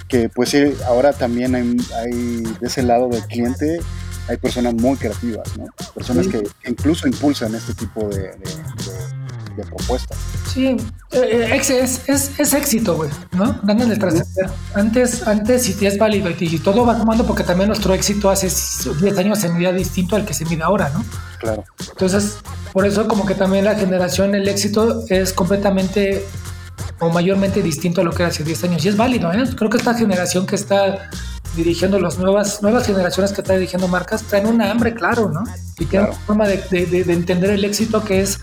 [0.07, 3.79] que pues sí, ahora también hay, hay de ese lado del cliente
[4.27, 5.65] hay personas muy creativas, ¿no?
[5.93, 8.31] Personas que incluso impulsan este tipo de.
[10.53, 10.77] Sí, eh,
[11.11, 11.69] eh, es,
[12.07, 13.59] es, es, éxito, güey, ¿no?
[13.63, 14.49] Ganas de trascender.
[14.73, 19.17] Antes, antes, si es válido y, todo va tomando, porque también nuestro éxito hace 10
[19.17, 21.03] años se medía distinto al que se mide ahora, ¿no?
[21.39, 21.63] Claro.
[21.89, 22.37] Entonces,
[22.73, 26.25] por eso, como que también la generación, el éxito es completamente
[26.99, 28.85] o mayormente distinto a lo que era hace 10 años.
[28.85, 29.43] Y es válido, ¿eh?
[29.55, 31.09] Creo que esta generación que está
[31.55, 35.43] dirigiendo las nuevas, nuevas generaciones que están dirigiendo marcas traen una hambre, claro, ¿no?
[35.77, 38.39] Y tienen una forma de, de, de entender el éxito que es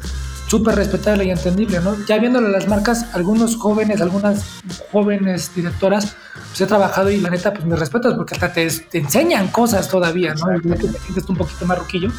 [0.49, 1.95] súper respetable y entendible, ¿no?
[2.07, 6.17] Ya viéndolo las marcas, algunos jóvenes, algunas jóvenes directoras,
[6.49, 10.35] pues he trabajado y la neta, pues me respetas porque hasta te, enseñan cosas todavía,
[10.35, 10.59] ¿no?
[10.59, 12.11] Día que te sientes un poquito más ruquillo,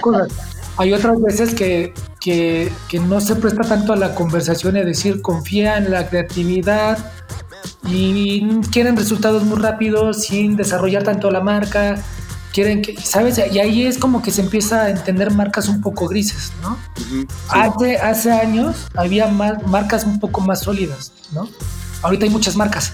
[0.00, 0.28] cosas.
[0.78, 5.20] Hay otras veces que, que, que no se presta tanto a la conversación y decir,
[5.20, 6.98] confía en la creatividad
[7.88, 12.02] y quieren resultados muy rápidos sin desarrollar tanto la marca
[12.52, 13.40] quieren que, ¿sabes?
[13.50, 16.78] Y ahí es como que se empieza a entender marcas un poco grises, ¿no?
[17.48, 21.48] hace, hace años había marcas un poco más sólidas, ¿no?
[22.02, 22.92] Ahorita hay muchas marcas.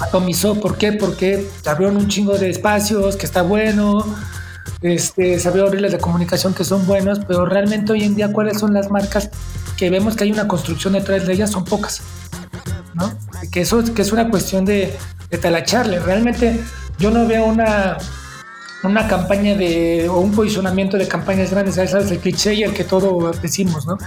[0.00, 0.92] Atomizó, ¿por qué?
[0.92, 4.04] Porque se abrieron un chingo de espacios, que está bueno,
[4.80, 8.74] este, se abrieron de comunicación que son buenos, pero realmente hoy en día, ¿cuáles son
[8.74, 9.30] las marcas
[9.76, 11.50] que vemos que hay una construcción detrás de ellas?
[11.50, 12.00] Son pocas,
[12.94, 13.12] ¿no?
[13.50, 14.96] Que eso que es una cuestión de,
[15.30, 15.98] de talacharle.
[15.98, 16.60] Realmente
[16.98, 17.98] yo no veo una
[18.82, 22.10] una campaña de, o un posicionamiento de campañas grandes, ¿sabes?
[22.10, 23.98] El cliché y el que todo decimos, ¿no?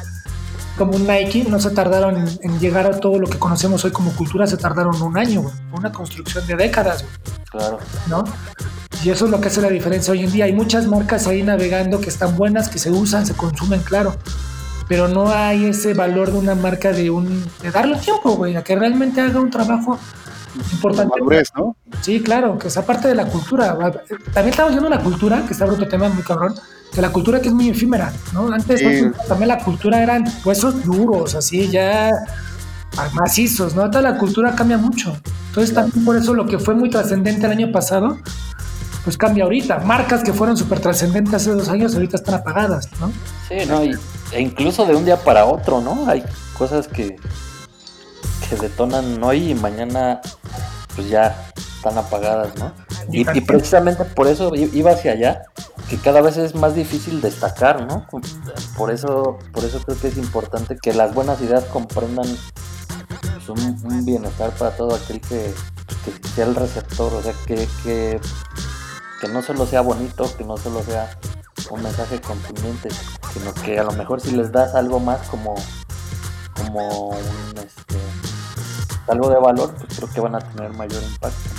[0.77, 4.11] Como un Nike, no se tardaron en, llegar a todo lo que conocemos hoy como
[4.11, 7.05] cultura, se tardaron un año, una construcción de décadas,
[7.51, 7.79] Claro.
[8.07, 8.23] ¿no?
[9.03, 10.45] Y eso es lo que hace la diferencia hoy en día.
[10.45, 14.15] Hay muchas marcas ahí navegando que están buenas, que se usan, se consumen, claro.
[14.87, 18.63] Pero no hay ese valor de una marca de un de darle tiempo, güey, a
[18.63, 19.97] que realmente haga un trabajo
[20.73, 21.19] importante.
[21.19, 21.75] Madurez, ¿no?
[22.01, 23.77] Sí, claro, que sea parte de la cultura.
[24.33, 26.53] También estamos viendo la cultura, que está otro tema muy cabrón,
[26.93, 28.51] que la cultura que es muy efímera, ¿no?
[28.51, 28.81] Antes
[29.27, 32.11] también la cultura eran huesos duros, así ya
[33.13, 33.83] macizos, ¿no?
[33.83, 35.15] Ahora la cultura cambia mucho.
[35.47, 38.17] Entonces también por eso lo que fue muy trascendente el año pasado,
[39.03, 39.79] pues cambia ahorita.
[39.79, 43.11] Marcas que fueron súper trascendentes hace dos años ahorita están apagadas, ¿no?
[43.47, 46.07] Sí, no, e incluso de un día para otro, ¿no?
[46.07, 46.23] Hay
[46.57, 47.17] cosas que,
[48.49, 50.21] que detonan hoy y mañana
[50.95, 52.73] pues ya están apagadas, ¿no?
[53.11, 55.43] Y, precisamente por eso iba hacia allá,
[55.89, 58.07] que cada vez es más difícil destacar, ¿no?
[58.77, 62.27] Por eso, por eso creo que es importante que las buenas ideas comprendan
[63.17, 65.53] pues, un, bienestar para todo aquel que,
[66.05, 68.19] que, sea el receptor, o sea, que, que,
[69.19, 71.09] que no solo sea bonito, que no solo sea
[71.71, 72.89] un mensaje contundente,
[73.33, 75.55] sino que a lo mejor si les das algo más como,
[76.55, 77.97] como un, este,
[79.07, 81.49] algo de valor, pues creo que van a tener mayor impacto.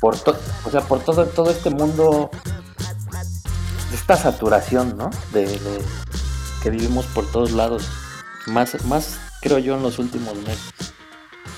[0.00, 2.30] Por o sea, por todo, todo este mundo,
[3.92, 5.10] esta saturación, ¿no?
[5.32, 5.58] De,
[6.62, 7.88] que vivimos por todos lados,
[8.46, 10.92] más, más creo yo en los últimos meses.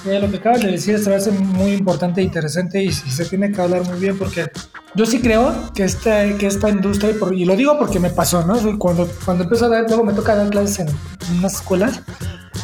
[0.05, 3.51] lo que acabas de decir se me muy importante e interesante y, y, se tiene
[3.51, 4.51] que hablar muy bien porque
[4.95, 8.79] yo sí creo que esta, que esta industria, y lo digo porque me pasó, ¿no?
[8.79, 10.89] Cuando, cuando empiezo a dar, luego me toca dar clases en,
[11.39, 12.03] unas escuelas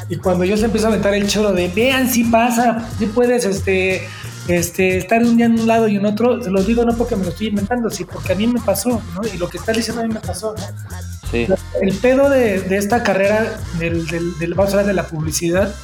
[0.09, 3.44] y cuando yo se empiezo a aventar el choro de vean si pasa, si puedes
[3.44, 4.07] este,
[4.49, 7.16] este, estar un día en un lado y en otro, se los digo no porque
[7.16, 9.21] me lo estoy inventando, sino porque a mí me pasó, ¿no?
[9.33, 10.99] Y lo que está diciendo a mí me pasó, ¿no?
[11.31, 11.47] Sí.
[11.83, 15.75] El pedo de, de esta carrera del, del, del, vamos a hablar de la publicidad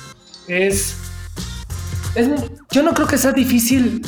[0.48, 0.96] es,
[2.14, 2.28] es,
[2.70, 4.02] yo no creo que sea difícil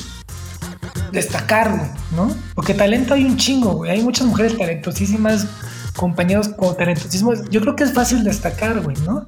[1.13, 1.83] destacarlo,
[2.15, 2.35] ¿no?
[2.55, 3.91] Porque talento hay un chingo, güey.
[3.91, 5.47] Hay muchas mujeres talentosísimas,
[5.95, 7.49] compañeros con talentosísimos.
[7.51, 9.27] Yo creo que es fácil destacar, güey, ¿no?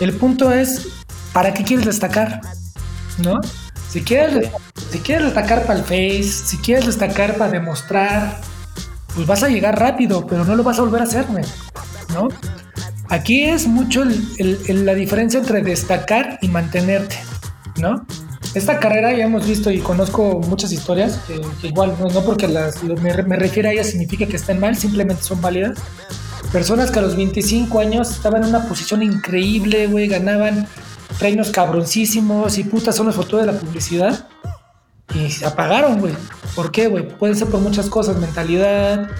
[0.00, 0.88] El punto es,
[1.32, 2.40] ¿para qué quieres destacar?
[3.18, 3.40] ¿No?
[3.90, 4.50] Si quieres,
[4.90, 8.40] si quieres destacar para el Face, si quieres destacar para demostrar,
[9.14, 11.26] pues vas a llegar rápido, pero no lo vas a volver a hacer,
[12.14, 12.28] ¿no?
[13.08, 17.16] Aquí es mucho la diferencia entre destacar y mantenerte,
[17.78, 18.06] ¿no?
[18.54, 23.22] esta carrera ya hemos visto y conozco muchas historias que, igual no, porque las, me,
[23.22, 25.78] me refiero a ellas significa que estén mal, simplemente son válidas.
[26.52, 30.66] Personas que a los 25 años estaban en una posición increíble, güey, ganaban
[31.18, 34.26] premios cabroncísimos y putas son los fotos de la publicidad
[35.14, 36.14] y se apagaron, güey.
[36.54, 37.08] ¿Por qué, güey?
[37.08, 39.10] Puede ser por muchas cosas, mentalidad,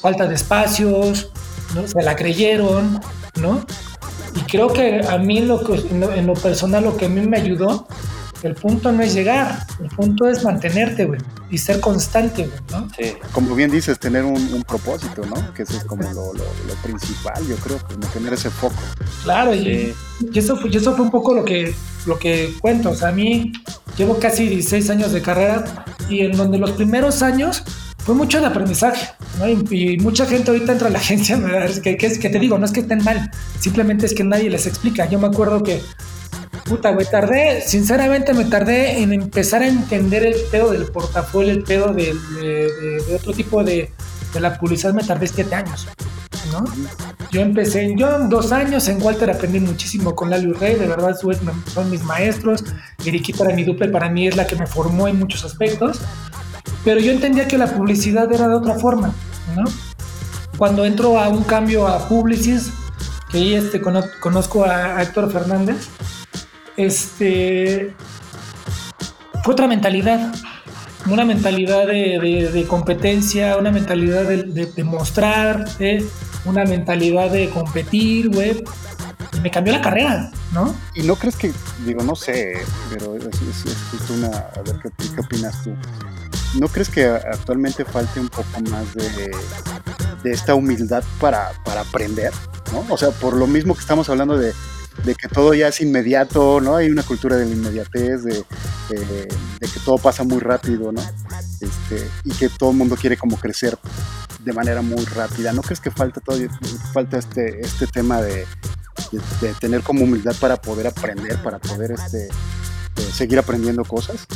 [0.00, 1.30] falta de espacios,
[1.74, 1.86] ¿no?
[1.86, 3.00] Se la creyeron,
[3.40, 3.64] ¿no?
[4.34, 7.86] Y creo que a mí lo en lo personal lo que a mí me ayudó
[8.46, 12.88] el punto no es llegar, el punto es mantenerte, güey, y ser constante, güey, ¿no?
[12.96, 13.12] Sí.
[13.32, 15.52] Como bien dices, tener un, propósito, ¿no?
[15.54, 16.32] Que eso es como lo,
[16.82, 18.74] principal, yo creo, como tener ese foco.
[19.22, 19.94] Claro, y,
[20.34, 21.74] eso fue, eso fue un poco lo que,
[22.06, 23.52] lo que cuento, o sea, a mí
[23.96, 27.62] llevo casi 16 años de carrera y en donde los primeros años
[27.98, 29.48] fue mucho de aprendizaje, ¿no?
[29.48, 31.38] Y, mucha gente ahorita entra a la agencia,
[31.82, 33.30] que, que, que te digo, no es que estén mal,
[33.60, 35.08] simplemente es que nadie les explica.
[35.08, 35.82] Yo me acuerdo que
[36.68, 41.62] Puta, güey, tardé, sinceramente me tardé en empezar a entender el pedo del portafolio, el
[41.62, 42.12] pedo de,
[43.14, 43.92] otro tipo de,
[44.40, 45.86] la publicidad, me tardé siete años,
[46.52, 46.64] ¿no?
[47.30, 47.96] Yo empecé, en
[48.28, 52.64] dos años en Walter aprendí muchísimo con Lalo Rey, de verdad son mis maestros,
[53.04, 56.00] Eriquita para mi duple para mí es la que me formó en muchos aspectos,
[56.84, 59.14] pero yo entendía que la publicidad era de otra forma,
[59.54, 59.64] ¿no?
[60.58, 62.70] Cuando entro a un cambio a Publicis,
[63.30, 65.88] que ahí este, conozco a Héctor Fernández,
[66.76, 67.94] este,
[69.44, 70.34] fue otra mentalidad,
[71.08, 76.04] una mentalidad de, competencia, una mentalidad de, mostrar, ¿eh?
[76.44, 78.64] una mentalidad de competir, güey.
[79.32, 80.74] Y me cambió la carrera, ¿no?
[80.94, 81.52] Y no crees que,
[81.84, 82.58] digo, no sé,
[82.90, 83.24] pero es,
[83.90, 85.74] justo una, a ver ¿qué, qué, opinas tú.
[86.58, 89.30] ¿No crees que actualmente falte un poco más de,
[90.22, 92.32] de esta humildad para, para aprender?
[92.72, 92.84] ¿no?
[92.88, 94.54] O sea, por lo mismo que estamos hablando de
[95.04, 96.76] de que todo ya es inmediato, ¿no?
[96.76, 98.44] Hay una cultura de la inmediatez, de,
[98.88, 101.00] que todo pasa muy rápido, ¿no?
[101.60, 103.78] Este, y que todo el mundo quiere como crecer
[104.44, 105.52] de manera muy rápida.
[105.52, 106.48] ¿No crees que falta todavía
[106.92, 108.46] falta este, este tema de,
[109.60, 114.26] tener como humildad para poder aprender, para poder este, eh, seguir aprendiendo cosas?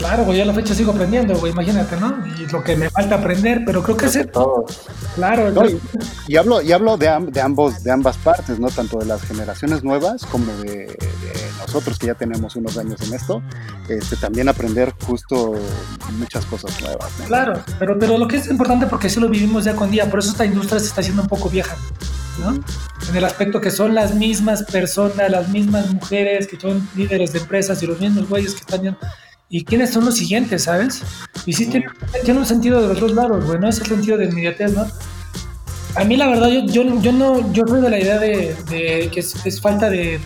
[0.00, 2.24] Claro, güey, yo a la fecha sigo aprendiendo, güey, imagínate, ¿no?
[2.26, 4.18] Y lo que me falta aprender, pero creo que es...
[5.14, 5.52] Claro.
[6.26, 8.68] y, hablo, y hablo de, de, ambos, de ambas partes, ¿no?
[8.68, 10.96] Tanto de las generaciones nuevas como de,
[11.60, 13.42] nosotros que ya tenemos unos años en esto,
[13.90, 15.52] este, también aprender justo
[16.18, 17.12] muchas cosas nuevas.
[17.26, 20.20] Claro, pero, pero lo que es importante porque eso lo vivimos ya con día, por
[20.20, 21.76] eso esta industria se está haciendo un poco vieja,
[22.38, 22.54] ¿no?
[23.06, 27.40] En el aspecto que son las mismas personas, las mismas mujeres que son líderes de
[27.40, 28.96] empresas y los mismos güeyes que están
[29.52, 31.02] ¿Y quiénes son los siguientes, sabes?
[31.44, 33.68] Y sí tiene, un sentido de los dos lados, güey, ¿no?
[33.68, 34.86] Es el sentido de inmediatez, ¿no?
[35.96, 38.56] A mí la verdad, yo, yo, yo no, yo soy de la idea de,
[39.12, 40.20] que es, falta de,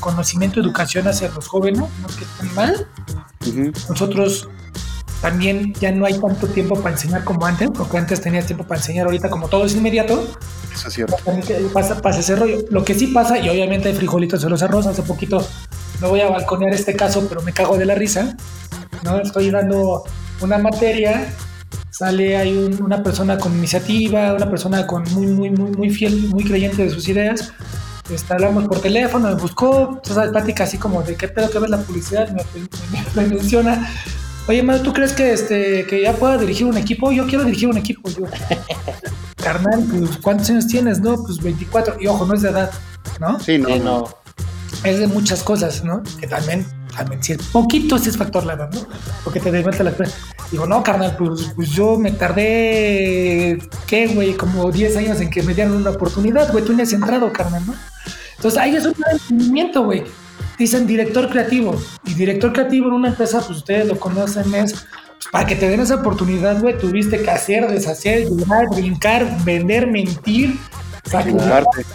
[0.00, 2.06] conocimiento, educación hacia los jóvenes, ¿no?
[2.16, 2.88] Que están mal.
[3.90, 4.48] Nosotros
[5.20, 8.80] también ya no hay tanto tiempo para enseñar como antes, porque antes tenías tiempo para
[8.80, 10.26] enseñar, ahorita como todo es inmediato.
[10.72, 11.16] Eso es cierto.
[11.74, 12.64] Pasa, pasa ese rollo.
[12.70, 15.46] Lo que sí pasa, y obviamente hay frijolitos en los arroz, hace poquito
[16.00, 18.36] no voy a balconear este caso, pero me cago de la risa.
[19.02, 19.18] ¿no?
[19.20, 20.04] Estoy dando
[20.40, 21.26] una materia,
[21.90, 26.44] sale hay una persona con iniciativa, una persona con muy, muy, muy, muy fiel, muy
[26.44, 27.52] creyente de sus ideas.
[28.10, 31.70] Este, hablamos por teléfono, me buscó, esa plática así como de qué pedo que ves
[31.70, 32.28] la publicidad,
[33.14, 33.88] me, menciona.
[34.46, 37.10] Oye, Mario, ¿tú crees que, este, que ya pueda dirigir un equipo?
[37.12, 38.10] Yo quiero dirigir un equipo.
[38.10, 38.24] Yo,
[39.42, 41.00] carnal, pues, ¿cuántos años tienes?
[41.00, 41.96] No, pues 24.
[41.98, 42.70] Y ojo, no es de edad,
[43.20, 43.40] ¿no?
[43.40, 43.74] Sí, no.
[43.78, 44.23] no
[44.84, 46.02] es de muchas cosas, ¿no?
[46.20, 48.68] Que también, también sí, poquito ese es factor la ¿no?
[49.24, 49.94] Porque te desvuelta la
[50.50, 54.34] Digo, no, carnal, pues, pues yo me tardé, ¿qué, güey?
[54.34, 57.66] Como 10 años en que me dieran una oportunidad, güey, tú ni has entrado, carnal,
[57.66, 57.74] ¿no?
[58.36, 60.04] Entonces ahí es un entendimiento, güey.
[60.58, 61.80] Dicen director creativo.
[62.04, 64.86] Y director creativo en una empresa, pues ustedes lo conocen, es pues,
[65.32, 70.58] para que te den esa oportunidad, güey, tuviste que hacer, deshacer, llorar, brincar, vender, mentir,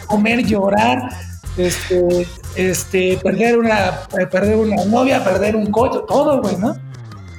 [0.08, 1.00] comer, llorar,
[1.60, 6.76] este, este, perder una, perder una novia, perder un coche, todo, güey, ¿no?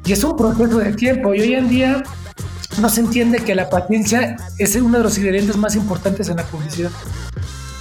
[0.04, 1.34] Y es un proceso de tiempo.
[1.34, 2.02] Y hoy en día
[2.80, 6.44] no se entiende que la paciencia es uno de los ingredientes más importantes en la
[6.44, 6.90] publicidad.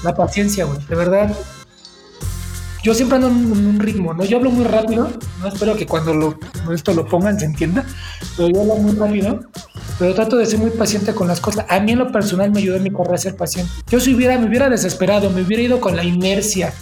[0.04, 1.36] La paciencia, güey, de verdad.
[2.82, 4.24] Yo siempre ando en un ritmo, ¿no?
[4.24, 5.10] Yo hablo muy rápido,
[5.42, 6.40] no espero que cuando lo,
[6.74, 7.84] esto lo pongan se entienda,
[8.38, 9.42] pero yo hablo muy rápido
[10.00, 11.66] pero trato de ser muy paciente con las cosas.
[11.70, 13.72] A mí en lo personal me ayudó en mi carrera a ser paciente.
[13.90, 16.74] Yo si hubiera, me hubiera desesperado, me hubiera ido con la inercia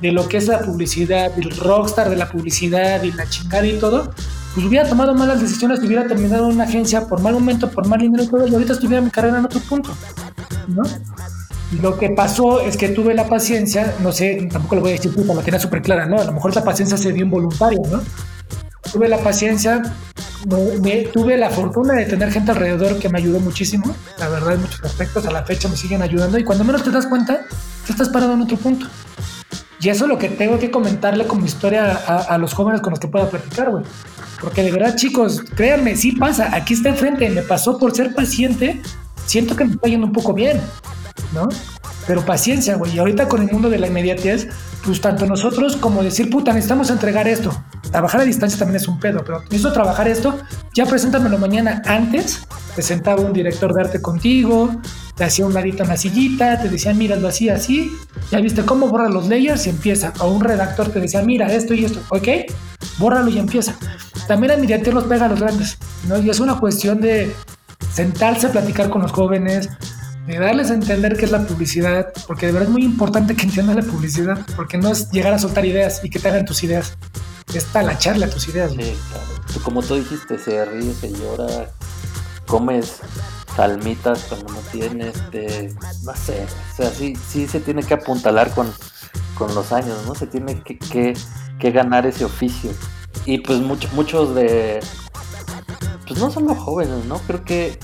[0.00, 3.78] de lo que es la publicidad, del rockstar de la publicidad y la chingada y
[3.78, 4.12] todo,
[4.54, 8.00] pues hubiera tomado malas decisiones, hubiera terminado en una agencia por mal momento, por mal
[8.00, 9.90] dinero y todo, y ahorita estuviera mi carrera en otro punto,
[10.68, 10.82] ¿no?
[11.80, 15.14] Lo que pasó es que tuve la paciencia, no sé, tampoco lo voy a decir
[15.14, 16.20] puta, la tenía súper clara, ¿no?
[16.20, 18.02] A lo mejor la paciencia se dio involuntaria, ¿no?
[18.92, 19.80] Tuve la paciencia,
[20.46, 24.62] me, tuve la fortuna de tener gente alrededor que me ayudó muchísimo, la verdad en
[24.62, 27.46] muchos aspectos, a la fecha me siguen ayudando y cuando menos te das cuenta,
[27.86, 28.86] te estás parado en otro punto.
[29.80, 33.00] Y eso es lo que tengo que comentarle como historia a, los jóvenes con los
[33.00, 33.84] que pueda platicar, güey.
[34.40, 38.80] Porque de verdad, chicos, créanme, sí pasa, aquí está enfrente, me pasó por ser paciente,
[39.26, 40.60] siento que me está yendo un poco bien,
[41.34, 41.48] ¿no?
[42.06, 42.94] Pero paciencia, güey.
[42.94, 44.48] Y ahorita con el mundo de la inmediatez,
[44.84, 47.52] pues tanto nosotros como decir, puta, necesitamos entregar esto.
[47.90, 50.38] Trabajar a distancia también es un pedo, pero necesito trabajar esto,
[50.74, 52.46] ya preséntamelo mañana antes.
[52.74, 54.70] Te sentaba un director de arte contigo,
[55.14, 57.92] te hacía un ladito en la sillita, te decía, míralo así, así.
[58.30, 60.12] Ya viste cómo borra los layers y empieza.
[60.20, 62.28] O un redactor te decía, mira esto y esto, ¿ok?
[62.98, 63.76] Bórralo y empieza.
[64.26, 66.18] También inmediatez los pega a los grandes, ¿no?
[66.18, 67.34] Y es una cuestión de
[67.92, 69.68] sentarse a platicar con los jóvenes,
[70.26, 73.44] de darles a entender qué es la publicidad, porque de verdad es muy importante que
[73.44, 76.62] entiendan la publicidad, porque no es llegar a soltar ideas y que te hagan tus
[76.62, 76.96] ideas,
[77.54, 78.72] es talacharle a tus ideas.
[78.72, 79.62] Sí, claro.
[79.64, 81.70] Como tú dijiste, se ríe, se llora,
[82.46, 83.00] comes
[83.56, 85.14] salmitas cuando no tienes,
[86.04, 88.72] no sé, o sea, sí, sí se tiene que apuntalar con,
[89.36, 90.14] con los años, ¿no?
[90.14, 91.14] Se tiene que, que,
[91.58, 92.70] que ganar ese oficio.
[93.26, 94.80] Y pues muchos muchos de,
[96.06, 97.18] pues no son los jóvenes, ¿no?
[97.18, 97.78] Creo que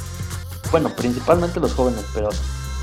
[0.70, 2.28] bueno, principalmente los jóvenes, pero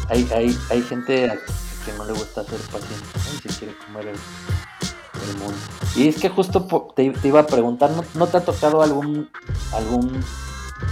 [0.10, 1.38] hay, hay, hay gente a,
[1.86, 3.06] que no le gusta ser paciente
[3.38, 5.56] y se quiere comer el, mundo.
[5.96, 9.30] Y es que justo te, iba a preguntar, ¿no, te ha tocado algún,
[9.72, 10.24] algún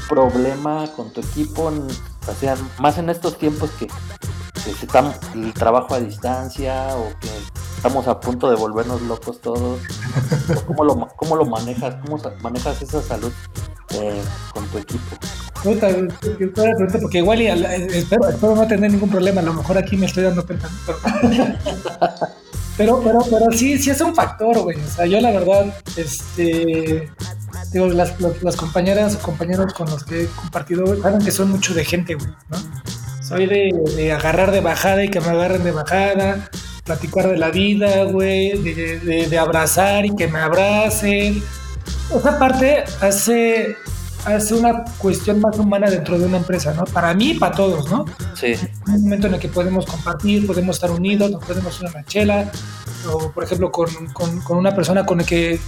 [0.07, 1.71] problema con tu equipo?
[2.27, 7.29] o sea, más en estos tiempos que, que está el trabajo a distancia o que
[7.75, 9.81] estamos a punto de volvernos locos todos.
[10.67, 11.95] ¿Cómo lo, cómo lo manejas?
[12.05, 13.31] ¿Cómo manejas esa salud
[13.89, 14.23] eh,
[14.53, 15.17] con tu equipo?
[17.01, 20.45] Porque igual espero, espero, no tener ningún problema, a lo mejor aquí me estoy dando
[20.45, 20.69] cuenta.
[22.75, 24.75] Pero, pero, pero, sí, sí es un factor, güey.
[24.77, 27.07] O sea, yo la verdad, este,
[27.71, 31.75] digo, las, las, compañeras o compañeros con los que he compartido, saben que son mucho
[31.75, 32.57] de gente, güey, ¿no?
[33.21, 36.49] Soy de, de, agarrar de bajada y que me agarren de bajada,
[36.83, 41.43] platicar de la vida, güey, de, de abrazar y que me abracen,
[42.17, 43.75] esa parte hace,
[44.25, 46.85] hace una cuestión más humana dentro de una empresa, ¿no?
[46.85, 48.05] Para mí y para todos, ¿no?
[48.35, 48.55] Sí.
[48.87, 52.51] Un momento en el que podemos compartir, podemos estar unidos, nos podemos una chela,
[53.11, 55.59] o por ejemplo con, con, con una persona con la que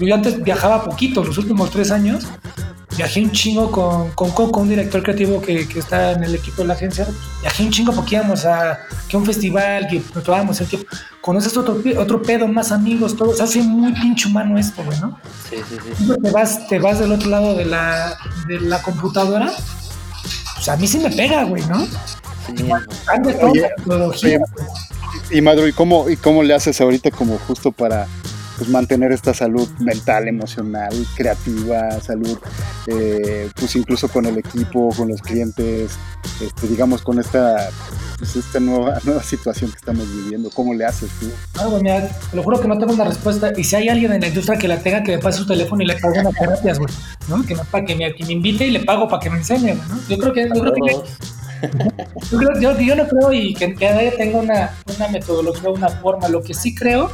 [0.00, 2.26] yo antes viajaba poquito, los últimos tres años,
[2.96, 6.62] viajé un chingo con, con Coco, un director creativo que, que, está en el equipo
[6.62, 7.06] de la agencia.
[7.40, 8.78] Viajé un chingo porque íbamos a,
[9.08, 10.88] que un festival, que nos tomábamos el tiempo.
[11.20, 13.34] Conoces otro, otro pedo, más amigos, todo.
[13.34, 15.18] Se hace muy pinche humano esto, güey, ¿no?
[15.48, 16.12] Sí, sí, sí.
[16.22, 18.16] Te vas, te vas del otro lado de la,
[18.46, 19.52] de la computadora.
[20.54, 21.86] Pues a mí sí me pega, güey, ¿no?
[21.86, 22.68] Sí,
[23.06, 24.40] Cambia toda la tecnología.
[25.30, 28.06] Y Madro, ¿y cómo, ¿y cómo le haces ahorita como justo para
[28.56, 32.38] pues mantener esta salud mental, emocional, creativa, salud,
[32.86, 35.92] eh, pues incluso con el equipo, con los clientes,
[36.40, 37.68] este, digamos con esta,
[38.18, 40.50] pues esta nueva, nueva situación que estamos viviendo.
[40.50, 41.26] ¿Cómo le haces tú?
[41.58, 43.52] Ah, güey, mira, te lo juro que no tengo una respuesta.
[43.56, 45.82] Y si hay alguien en la industria que la tenga, que me pase su teléfono
[45.82, 46.92] y le pague unas terapias, güey,
[47.28, 47.42] ¿no?
[47.44, 49.74] Que me, pa- que me, que me invite y le pago para que me enseñe,
[49.88, 50.00] ¿no?
[50.08, 50.92] Yo creo que, yo creo que
[52.30, 55.88] yo, creo- yo- yo no creo y que, que nadie tenga una, una metodología, una
[55.88, 56.28] forma.
[56.28, 57.10] Lo que sí creo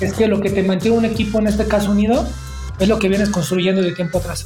[0.00, 2.26] es que lo que te mantiene un equipo, en este caso unido,
[2.78, 4.44] es lo que vienes construyendo de tiempo atrás,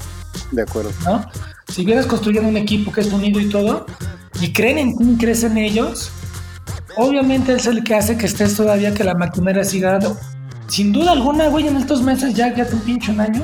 [0.52, 0.90] De acuerdo.
[1.04, 1.24] ¿no?
[1.68, 3.86] Si vienes construyendo un equipo que es unido y todo,
[4.40, 6.10] y creen en ti crees en ellos,
[6.96, 10.16] obviamente es el que hace que estés todavía que la maquinaria siga dando.
[10.68, 13.42] Sin duda alguna, güey, en estos meses ya, ya te un pinche un año.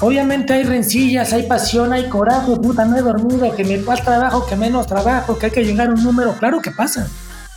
[0.00, 4.44] Obviamente hay rencillas, hay pasión, hay coraje, puta, no he dormido, que me más trabajo,
[4.46, 6.34] que menos trabajo, que hay que llegar a un número.
[6.34, 7.08] Claro que pasa.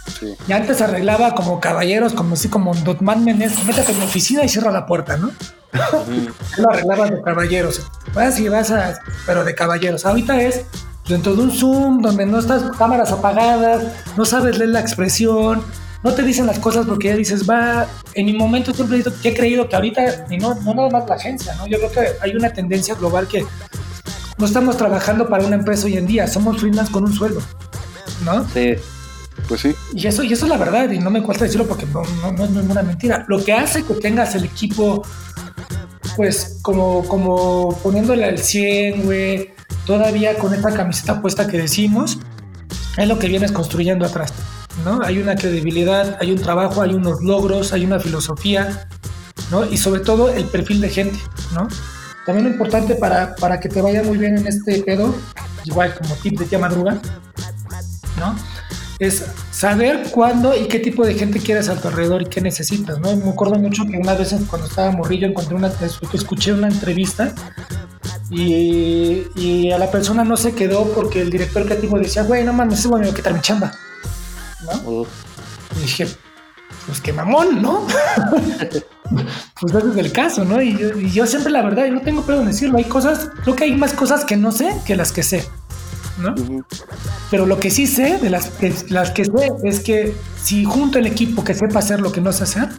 [0.10, 0.36] Sí.
[0.48, 4.44] Y antes se arreglaba como caballeros, como así como Dotman Menes, métete en mi oficina
[4.44, 5.32] y cierra la puerta, ¿no?
[6.58, 7.82] Lo arreglabas de caballeros.
[8.14, 9.00] Vas y vas a.
[9.26, 10.06] Pero de caballeros.
[10.06, 10.66] Ahorita es
[11.08, 13.84] dentro de un Zoom donde no estás cámaras apagadas,
[14.16, 15.64] no sabes leer la expresión,
[16.04, 17.88] no te dicen las cosas porque ya dices, va.
[18.14, 21.54] En mi momento siempre he creído que ahorita, y no, no nada más la agencia,
[21.56, 21.68] ¿no?
[21.68, 23.46] Yo creo que hay una tendencia global que
[24.38, 27.42] no estamos trabajando para una empresa hoy en día, somos freelance con un sueldo,
[28.24, 28.48] ¿no?
[28.50, 28.76] Sí,
[29.48, 29.76] Pues sí.
[29.94, 32.32] Y eso, y eso es la verdad, y no me cuesta decirlo porque no, no,
[32.32, 33.26] no es ninguna mentira.
[33.28, 35.04] Lo que hace que tengas el equipo,
[36.16, 39.54] pues, como, como poniéndole al 100, güey,
[39.86, 42.20] todavía con esta camiseta puesta que decimos,
[42.98, 44.34] es lo que vienes construyendo atrás,
[44.84, 45.02] ¿no?
[45.02, 48.88] Hay una credibilidad, hay un trabajo, hay unos logros, hay una filosofía,
[49.52, 49.66] ¿no?
[49.66, 51.20] Y sobre todo el perfil de gente,
[51.54, 51.68] ¿no?
[52.26, 55.16] También lo importante para, para que te vaya muy bien en este pedo,
[55.64, 57.00] igual como tip de tía madruga,
[58.20, 58.36] ¿no?
[59.00, 63.00] Es saber cuándo y qué tipo de gente quieres a tu alrededor y qué necesitas,
[63.00, 63.16] ¿no?
[63.16, 65.72] Me acuerdo mucho que una vez cuando estaba morrillo encontré una,
[66.14, 67.34] escuché una entrevista
[68.30, 72.52] y, y a la persona no se quedó porque el director creativo decía, güey, no
[72.52, 73.72] mames, ese güey me va a quitar mi chamba,
[74.66, 75.06] ¿no?
[75.78, 76.08] Y dije,
[76.86, 77.88] pues qué mamón, ¿no?
[79.62, 80.62] pues ese es el caso, ¿no?
[80.62, 83.30] Y yo, y yo siempre la verdad, y no tengo pedo en decirlo, hay cosas,
[83.44, 85.48] creo que hay más cosas que no sé que las que sé,
[86.20, 86.34] ¿no?
[86.34, 86.64] Ujú.
[87.32, 91.00] Pero lo que sí sé de las que, las que sé es que si junto
[91.00, 92.70] el equipo que sepa hacer lo que no sé hacer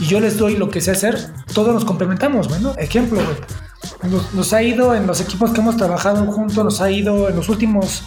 [0.00, 3.36] y yo les doy lo que sé hacer, todos nos complementamos, bueno, ejemplo, güey.
[4.10, 7.36] Nos, nos ha ido en los equipos que hemos trabajado juntos, nos ha ido en
[7.36, 8.04] los últimos,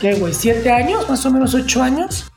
[0.00, 0.32] ¿qué, güey?
[0.34, 1.08] ¿Siete años?
[1.08, 2.30] Más o menos ocho años.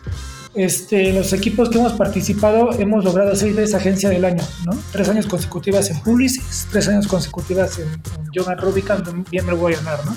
[0.55, 4.77] Este, los equipos que hemos participado hemos logrado seis veces agencia del año, ¿no?
[4.91, 9.73] Tres años consecutivas en Publicis, tres años consecutivas en, en Yoga Rubicon, bien me voy
[9.73, 10.15] a ganar, ¿no?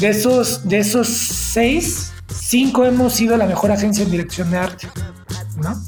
[0.00, 4.88] De esos, de esos seis, cinco hemos sido la mejor agencia en dirección de arte,
[5.56, 5.80] ¿no?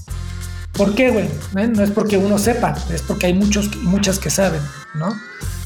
[0.72, 1.28] ¿Por qué, güey?
[1.54, 4.60] No es porque uno sepa, es porque hay muchos y muchas que saben,
[4.94, 5.08] ¿no?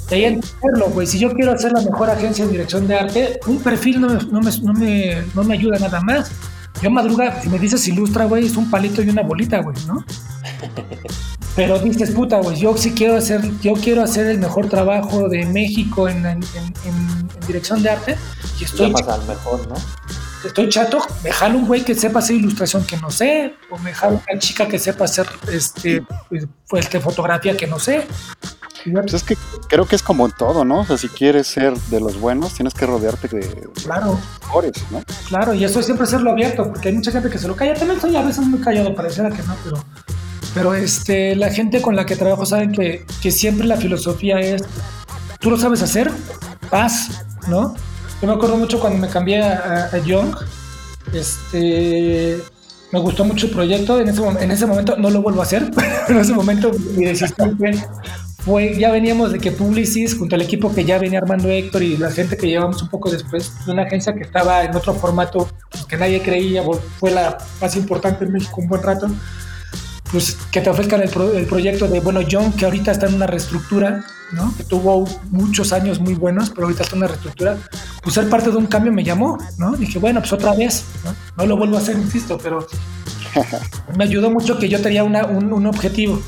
[0.08, 1.06] De ahí entenderlo, güey.
[1.06, 4.14] Si yo quiero hacer la mejor agencia en dirección de arte, un perfil no me,
[4.24, 6.30] no me, no me, no me ayuda nada más.
[6.82, 10.04] Yo madruga, si me dices ilustra, güey, es un palito y una bolita, güey, ¿no?
[11.56, 15.44] Pero dices, puta, güey, yo sí quiero hacer, yo quiero hacer el mejor trabajo de
[15.46, 18.16] México en, en- en- en dirección de arte
[18.60, 19.74] y estoy, al mejor, ¿no?
[20.44, 23.92] estoy chato, me jalo un güey que sepa hacer ilustración que no sé, o me
[23.92, 26.02] jalo una chica que sepa hacer este,
[26.90, 28.06] que fotografía que no sé.
[28.90, 29.36] Pues es que
[29.68, 30.80] creo que es como en todo, ¿no?
[30.80, 35.02] O sea, si quieres ser de los buenos, tienes que rodearte de Claro, mejores, ¿no?
[35.28, 37.74] claro, y eso es siempre hacerlo abierto, porque hay mucha gente que se lo calla.
[37.74, 39.84] También soy a veces muy callado, pareciera que no, pero,
[40.54, 44.62] pero este, la gente con la que trabajo sabe que, que siempre la filosofía es,
[45.38, 46.10] tú lo sabes hacer,
[46.70, 47.74] paz, ¿no?
[48.20, 50.34] Yo me acuerdo mucho cuando me cambié a, a Young,
[51.12, 52.38] este,
[52.92, 55.70] me gustó mucho el proyecto, en ese, en ese momento no lo vuelvo a hacer,
[56.06, 57.72] pero en ese momento mi decisión fue,
[58.44, 61.96] fue, ya veníamos de que Publicis, junto al equipo que ya venía armando Héctor y
[61.96, 65.48] la gente que llevamos un poco después, de una agencia que estaba en otro formato
[65.88, 66.62] que nadie creía,
[66.98, 69.08] fue la más importante en México un buen rato.
[70.12, 73.26] Pues que te ofrezcan el, el, proyecto de, bueno, John, que ahorita está en una
[73.26, 74.54] reestructura, ¿no?
[74.56, 77.58] Que tuvo muchos años muy buenos, pero ahorita está en una reestructura,
[78.02, 79.76] pues ser parte de un cambio me llamó, ¿no?
[79.76, 81.14] Dije, bueno, pues otra vez, ¿no?
[81.36, 82.66] No lo vuelvo a hacer, insisto, pero
[83.96, 86.20] me ayudó mucho que yo tenía una, un, un objetivo.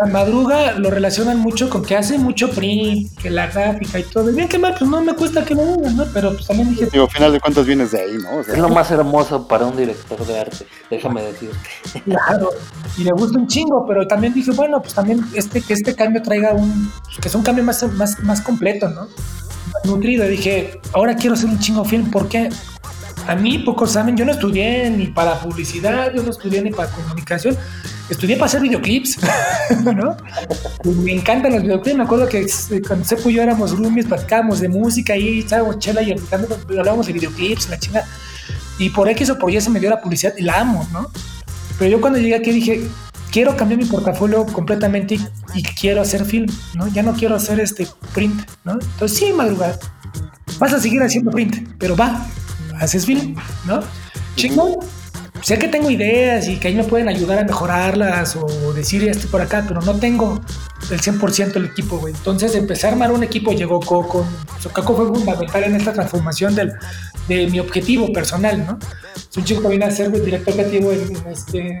[0.00, 4.32] La madruga lo relacionan mucho con que hace mucho print, que la gráfica y todo.
[4.32, 6.06] Bien que mal, pues no me cuesta que lo hagan, ¿no?
[6.12, 6.88] Pero pues también dije.
[6.90, 8.40] Digo, al final de cuentas vienes de ahí, ¿no?
[8.40, 12.02] es lo más hermoso para un director de arte, déjame decirte.
[12.04, 12.50] Claro,
[12.96, 16.22] y le gusta un chingo, pero también dije, bueno, pues también este, que este cambio
[16.22, 16.90] traiga un.
[17.04, 19.08] Pues, que sea un cambio más, más, más completo, ¿no?
[19.84, 20.24] nutrido.
[20.26, 22.48] Y dije, ahora quiero hacer un chingo film, ¿por qué?
[23.26, 26.90] A mí, pocos saben, yo no estudié ni para publicidad, yo no estudié ni para
[26.90, 27.56] comunicación
[28.08, 29.18] estudié para hacer videoclips,
[29.84, 30.16] ¿no?
[30.84, 31.96] Me encantan los videoclips.
[31.96, 32.46] Me acuerdo que
[32.86, 36.14] cuando Sepo y yo éramos roomies, platicábamos de música y estábamos chela y
[36.78, 38.04] hablábamos de videoclips, la chinga.
[38.78, 41.10] Y por X o por Y se me dio la publicidad y la amo, ¿no?
[41.78, 42.88] Pero yo cuando llegué aquí dije,
[43.30, 45.18] quiero cambiar mi portafolio completamente
[45.54, 46.88] y, quiero hacer film, ¿no?
[46.88, 48.72] Ya no quiero hacer este print, ¿no?
[48.72, 49.78] Entonces sí, madrugada.
[50.58, 52.26] Vas a seguir haciendo print, pero va,
[52.80, 53.36] haces film,
[53.66, 53.80] ¿no?
[54.36, 54.76] Chingón
[55.42, 59.28] sé que tengo ideas y que ahí me pueden ayudar a mejorarlas o decir esto
[59.28, 60.40] por acá, pero no tengo
[60.90, 62.14] el 100% del equipo, güey.
[62.14, 64.26] Entonces empecé a armar un equipo, llegó Coco.
[64.72, 66.72] Coco fue fundamental en esta transformación del,
[67.28, 68.78] de mi objetivo personal, ¿no?
[69.16, 71.78] Es un chico que viene a ser director creativo en, este,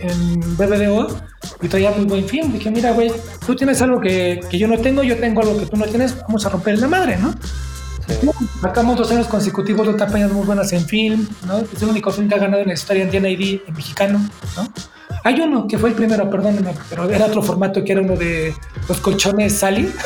[0.00, 1.20] en, BBDO
[1.60, 2.52] y traía muy buen film.
[2.52, 3.12] Dije, mira, güey,
[3.46, 6.16] tú tienes algo que, que yo no tengo, yo tengo algo que tú no tienes,
[6.22, 7.34] vamos a romper la madre, ¿no?
[8.60, 11.58] Sacamos dos años consecutivos de campañas muy buenas en film, ¿no?
[11.58, 14.20] Es el único film que ha ganado en la historia en DNID en mexicano,
[14.56, 14.72] ¿no?
[15.24, 18.54] Hay uno que fue el primero, perdónenme, pero era otro formato que era uno de
[18.88, 19.92] los colchones Sally.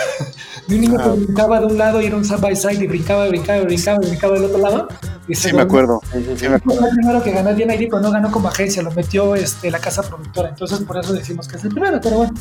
[0.66, 1.14] de un niño que ah.
[1.14, 4.34] brincaba de un lado y era un side by side y brincaba, brincaba, brincaba, brincaba
[4.34, 4.88] del otro lado.
[5.28, 6.00] Y sí, me acuerdo.
[6.36, 6.80] Sí, me acuerdo.
[6.80, 9.78] Fue el primero que ganó DNID, pero no ganó como agencia, lo metió este, la
[9.78, 10.50] casa productora.
[10.50, 12.34] Entonces, por eso decimos que es el primero, pero bueno.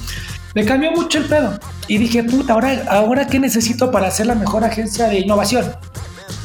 [0.53, 1.59] Me cambió mucho el pedo.
[1.87, 5.65] Y dije, puta, ahora, ahora qué necesito para hacer la mejor agencia de innovación.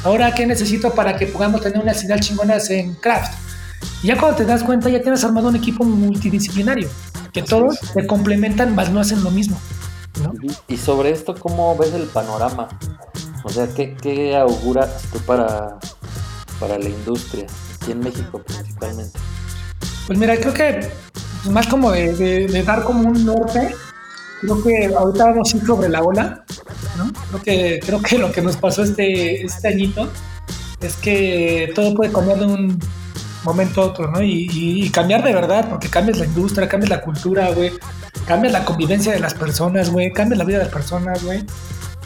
[0.03, 3.40] Ahora qué necesito para que podamos tener unas ideas chingonas en craft
[4.03, 6.89] y ya cuando te das cuenta, ya tienes armado un equipo multidisciplinario,
[7.31, 9.59] que todos se complementan, mas no hacen lo mismo.
[10.67, 12.69] Y sobre esto, ¿cómo ves el panorama?
[13.43, 15.79] O sea, ¿qué, qué auguras tú para,
[16.59, 19.17] para la industria, aquí en México principalmente?
[20.07, 20.89] Pues mira, creo que
[21.49, 23.75] más como de, dar como un norte,
[24.41, 26.43] creo que ahorita vamos a ir sobre la ola,
[26.97, 27.11] ¿no?
[27.29, 30.09] Creo que, creo que lo que nos pasó este, este añito
[30.81, 32.79] es que todo puede cambiar de un
[33.43, 34.21] momento a otro, ¿no?
[34.21, 37.71] Y, cambiar de verdad, porque cambias la industria, cambias la cultura, güey,
[38.27, 41.43] cambias la convivencia de las personas, güey, cambias la vida de las personas, güey.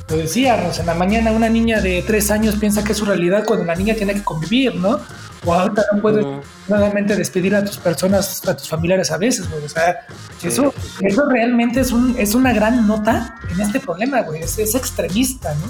[0.10, 3.44] Lo decíamos, en la mañana una niña de tres años piensa que es su realidad
[3.44, 5.00] cuando la niña tiene que convivir, ¿no?
[5.46, 6.26] O ahorita no puedes
[6.68, 9.64] nuevamente despedir a tus personas, a tus familiares a veces, güey.
[9.64, 10.06] O sea,
[10.44, 14.44] eso, eso realmente es, un, es una gran nota en este problema, güey.
[14.44, 15.70] Es, es extremista, ¿no?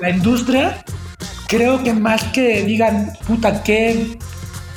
[0.00, 0.84] La industria,
[1.48, 4.16] creo que más que digan, puta, qué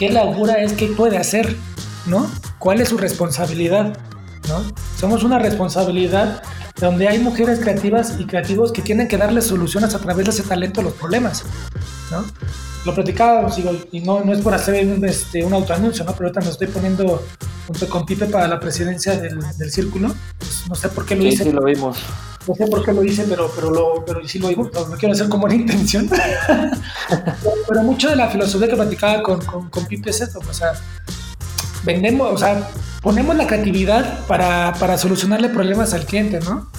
[0.03, 1.55] ¿Qué labura es que puede hacer?
[2.07, 2.29] ¿No?
[2.59, 3.97] ¿Cuál es su responsabilidad?
[4.49, 4.61] ¿No?
[4.99, 6.43] Somos una responsabilidad
[6.75, 10.43] donde hay mujeres creativas y creativos que tienen que darle soluciones a través de ese
[10.43, 11.45] talento a los problemas,
[12.11, 12.25] ¿no?
[12.85, 13.57] Lo platicábamos
[13.93, 16.11] y no, no es por hacer un, este, un autoanuncio, ¿no?
[16.11, 17.23] Pero ahorita me estoy poniendo
[17.65, 20.13] junto con Pipe para la presidencia del, del círculo.
[20.37, 21.45] Pues no sé por qué lo hice.
[21.45, 21.97] Sí, lo vimos.
[22.47, 24.69] No sé por qué lo hice, pero, pero, lo, pero sí lo digo.
[24.73, 26.09] No, quiero hacer como una intención.
[27.67, 30.39] pero, mucho de la filosofía que platicaba con, con, con Pipe es esto.
[30.39, 30.73] O sea,
[31.83, 32.69] vendemos, o sea,
[33.01, 36.69] ponemos la creatividad para, para solucionarle problemas al cliente, ¿no?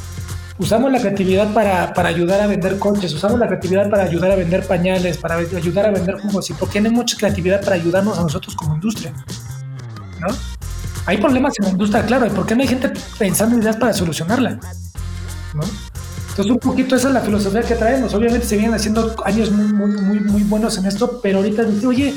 [0.56, 4.36] Usamos la creatividad para, para, ayudar a vender coches, usamos la creatividad para ayudar a
[4.36, 6.48] vender pañales, para ayudar a vender jugos.
[6.48, 9.12] ¿Y no hay mucha creatividad para ayudarnos a nosotros como industria?
[10.20, 10.28] ¿No?
[11.06, 13.76] Hay problemas en la industria, claro, ¿y por qué no hay gente pensando en ideas
[13.76, 14.60] para solucionarla?
[15.54, 15.62] ¿No?
[16.34, 18.12] Entonces un poquito esa es la filosofía que traemos.
[18.12, 22.14] Obviamente se vienen haciendo años muy, muy, buenos en esto, pero ahorita dice, oye,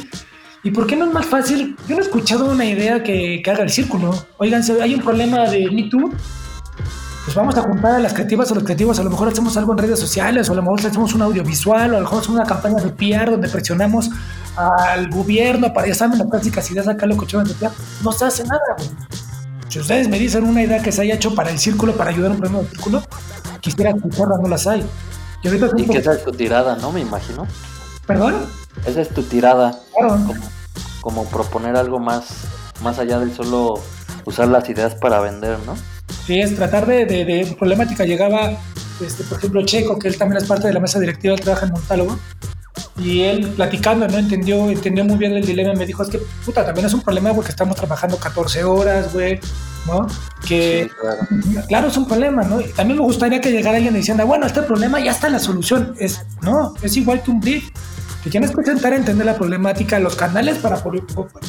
[0.64, 1.78] ¿y por qué no es más fácil?
[1.88, 4.26] Yo no he escuchado una idea que, haga el círculo.
[4.38, 6.12] Oigan, hay un problema de Me Too,
[7.26, 9.74] pues vamos a juntar a las creativas o los creativos, a lo mejor hacemos algo
[9.74, 12.40] en redes sociales, o a lo mejor hacemos un audiovisual, o a lo mejor hacemos
[12.40, 14.10] una campaña de PR donde presionamos
[14.56, 17.72] al gobierno para, ya saben, las clásicas ideas acá, lo que de PR.
[18.04, 19.27] No se hace nada, güey.
[19.70, 22.32] Si ustedes me dicen una idea que se haya hecho para el círculo, para ayudar
[22.32, 23.04] a un problema del círculo,
[23.60, 24.86] quisiera escucharla, no las hay.
[25.44, 26.92] Y, que esa es tu tirada, ¿no?
[26.92, 27.46] Me imagino.
[28.06, 28.36] ¿Perdón?
[28.86, 29.80] Esa es tu tirada.
[29.98, 30.20] Claro.
[31.02, 32.26] Como, proponer algo más,
[32.82, 33.82] más allá del solo
[34.26, 35.76] usar las ideas para vender, ¿no?
[36.26, 38.04] Sí, es tratar de, de, problemática.
[38.04, 38.52] Llegaba,
[39.02, 41.66] este, por ejemplo, Checo, que él también es parte de la mesa directiva, él trabaja
[41.66, 42.18] en Montálogo.
[42.98, 44.18] Y él platicando, ¿no?
[44.18, 47.34] Entendió, entendió muy bien el dilema me dijo, es que, puta, también es un problema
[47.34, 49.40] porque estamos trabajando 14 horas, güey,
[49.86, 50.08] ¿no?
[50.48, 50.90] Que,
[51.68, 51.88] claro.
[51.88, 52.62] es un problema, ¿no?
[52.62, 55.96] Y también me gustaría que llegara alguien diciendo, bueno, este problema ya está la solución.
[56.00, 57.70] Es, no, es igual que un brief.
[58.28, 60.84] Te tienes que intentar entender la problemática, los canales para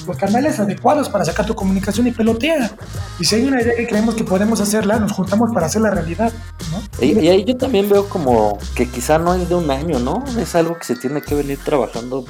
[0.07, 2.71] los canales adecuados para sacar tu comunicación y pelotea.
[3.19, 5.91] Y si hay una idea que creemos que podemos hacerla, nos juntamos para hacer la
[5.91, 6.33] realidad,
[6.71, 6.81] ¿no?
[7.05, 10.23] Y, y ahí yo también veo como que quizá no es de un año, ¿no?
[10.39, 12.25] Es algo que se tiene que venir trabajando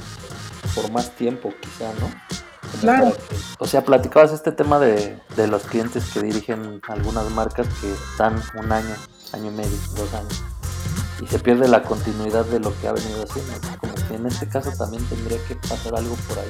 [0.74, 2.08] por más tiempo, quizá, ¿no?
[2.80, 3.12] Claro.
[3.58, 8.40] O sea, platicabas este tema de, de los clientes que dirigen algunas marcas que están
[8.54, 8.94] un año,
[9.34, 10.42] año y medio, dos años
[11.20, 13.52] y se pierde la continuidad de lo que ha venido haciendo.
[14.10, 16.48] En este caso también tendría que pasar algo por ahí.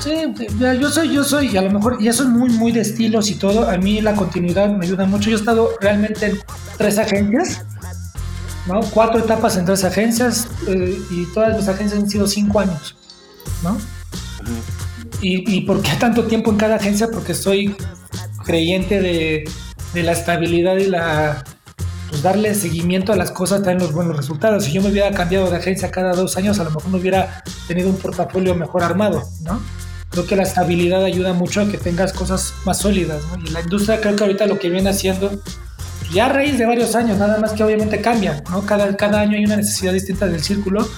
[0.00, 0.24] Sí,
[0.58, 3.30] yo soy, yo soy, y a lo mejor, y eso es muy, muy de estilos
[3.30, 3.68] y todo.
[3.68, 5.30] A mí la continuidad me ayuda mucho.
[5.30, 6.38] Yo he estado realmente en
[6.78, 7.62] tres agencias,
[8.66, 8.80] ¿no?
[8.92, 12.96] Cuatro etapas en tres agencias, eh, y todas mis agencias han sido cinco años,
[13.62, 13.76] ¿no?
[15.20, 17.08] y, y, por qué tanto tiempo en cada agencia?
[17.10, 17.76] Porque soy
[18.44, 19.44] creyente de,
[19.92, 21.44] de la estabilidad y la
[22.10, 24.64] pues darle seguimiento a las cosas traen los buenos resultados.
[24.64, 27.42] Si yo me hubiera cambiado de agencia cada dos años, a lo mejor no hubiera
[27.68, 29.62] tenido un portafolio mejor armado, ¿no?
[30.10, 33.40] Creo que la estabilidad ayuda mucho a que tengas cosas más sólidas, ¿no?
[33.46, 35.40] Y la industria creo que ahorita lo que viene haciendo,
[36.12, 38.66] ya a raíz de varios años, nada más que obviamente cambia, ¿no?
[38.66, 40.88] Cada, cada año hay una necesidad distinta del círculo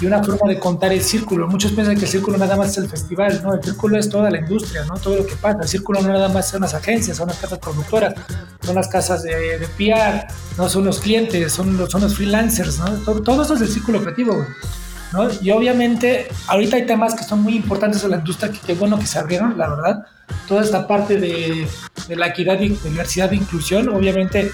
[0.00, 1.46] y una forma de contar el círculo.
[1.46, 3.54] Muchos piensan que el círculo nada más es el festival, ¿no?
[3.54, 4.94] El círculo es toda la industria, ¿no?
[4.94, 5.58] Todo lo que pasa.
[5.62, 8.14] El círculo no nada más son las agencias, son las casas productoras,
[8.62, 10.26] son las casas de, de PR,
[10.56, 10.68] ¿no?
[10.68, 12.86] Son los clientes, son los, son los freelancers, ¿no?
[13.20, 14.46] Todo, eso es el círculo creativo,
[15.12, 15.28] ¿no?
[15.42, 18.98] Y obviamente ahorita hay temas que son muy importantes en la industria, que qué bueno
[18.98, 20.06] que se abrieron, la verdad.
[20.48, 21.68] Toda esta parte de,
[22.08, 24.50] de la equidad, y diversidad e inclusión, obviamente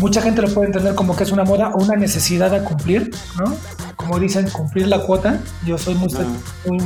[0.00, 3.10] mucha gente lo puede entender como que es una moda o una necesidad a cumplir,
[3.38, 3.56] ¿no?
[3.96, 5.40] Como dicen, cumplir la cuota.
[5.64, 6.10] Yo soy muy,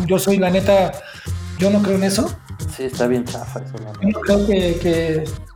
[0.07, 0.93] yo soy la neta,
[1.59, 2.35] yo no creo en eso.
[2.77, 3.75] Sí, está bien chafa eso.
[4.03, 4.79] Yo creo que,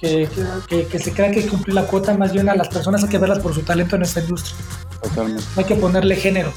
[0.00, 0.28] que,
[0.68, 3.18] que, que, se crea que cumplir la cuota, más bien a las personas hay que
[3.18, 4.56] verlas por su talento en esta industria.
[5.02, 5.44] Totalmente.
[5.56, 6.52] hay que ponerle género,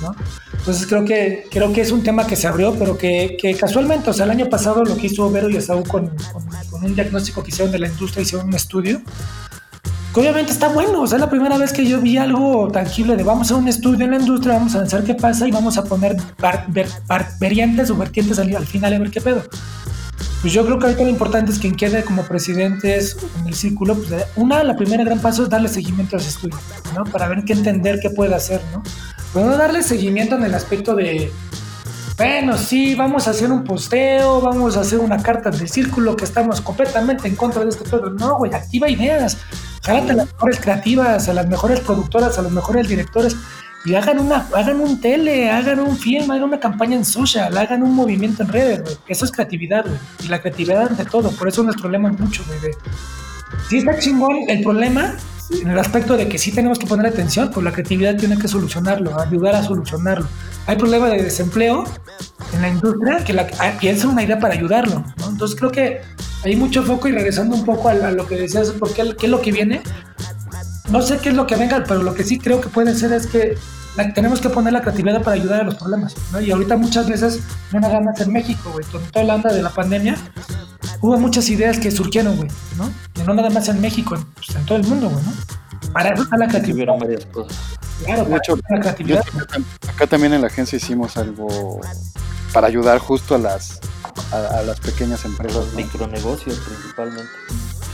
[0.00, 0.14] ¿no?
[0.56, 4.10] Entonces creo que, creo que es un tema que se abrió, pero que, que casualmente,
[4.10, 6.94] o sea, el año pasado lo que hizo Vero y Esaú con, con, con un
[6.94, 9.02] diagnóstico que hicieron de la industria, hicieron un estudio
[10.12, 11.02] que obviamente está bueno.
[11.02, 13.68] O sea, es la primera vez que yo vi algo tangible de vamos a un
[13.68, 16.16] estudio en la industria, vamos a pensar qué pasa y vamos a poner
[17.38, 19.42] variantes o vertientes al, final a ver qué pedo.
[20.40, 23.94] Pues yo creo que ahorita lo importante es quien quede como presidentes en el círculo,
[23.94, 26.58] pues una, la primera gran paso es darle seguimiento a ese estudio,
[26.96, 27.04] ¿no?
[27.04, 28.82] Para ver qué entender, qué puede hacer, ¿no?
[29.32, 31.30] Pero no darle seguimiento en el aspecto de,
[32.16, 36.24] bueno, sí, vamos a hacer un posteo, vamos a hacer una carta de círculo que
[36.24, 38.10] estamos completamente en contra de este pedo.
[38.10, 39.38] No, güey, activa ideas.
[39.82, 43.36] Jálate a las mejores creativas, a las mejores productoras, a los mejores directores
[43.84, 47.82] y hagan una, hagan un tele, hagan un film, hagan una campaña en social, hagan
[47.82, 48.96] un movimiento en redes, güey.
[49.08, 49.98] Eso es creatividad, güey.
[50.24, 51.32] Y la creatividad ante todo.
[51.32, 52.72] Por eso nuestro lema es mucho, güey.
[53.68, 55.16] Sí está chingón el problema
[55.50, 58.48] en el aspecto de que sí tenemos que poner atención, pues la creatividad tiene que
[58.48, 60.26] solucionarlo, ayudar a solucionarlo.
[60.66, 61.84] Hay problema de desempleo
[62.54, 63.46] en la industria que la,
[63.78, 65.28] piensa una idea para ayudarlo, ¿no?
[65.28, 66.00] Entonces creo que
[66.44, 69.40] hay mucho foco y regresando un poco a, lo que decías, ¿por qué, es lo
[69.40, 69.82] que viene?
[70.90, 73.12] No sé qué es lo que venga, pero lo que sí creo que puede ser
[73.12, 73.56] es que
[74.14, 76.40] tenemos que poner la creatividad para ayudar a los problemas, ¿no?
[76.40, 77.40] Y ahorita muchas veces,
[77.72, 80.16] no nada más en México, güey, con toda la onda de la pandemia,
[81.00, 82.90] hubo muchas ideas que surgieron, güey, ¿no?
[83.22, 85.32] Y no nada más en México, en, pues, en todo el mundo, güey, ¿no?
[85.92, 86.94] Para eso está la creatividad.
[86.98, 87.56] varias cosas.
[88.04, 89.24] Claro, de hecho, la creatividad.
[89.88, 91.80] acá también en la agencia hicimos algo
[92.52, 93.80] para ayudar justo a las
[94.32, 95.66] a, las pequeñas empresas.
[95.66, 95.76] ¿no?
[95.76, 97.30] Micronegocios principalmente.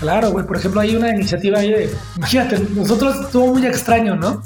[0.01, 0.47] Claro, güey.
[0.47, 4.43] Por ejemplo, hay una iniciativa ahí de, imagínate, nosotros estuvo muy extraño, ¿no?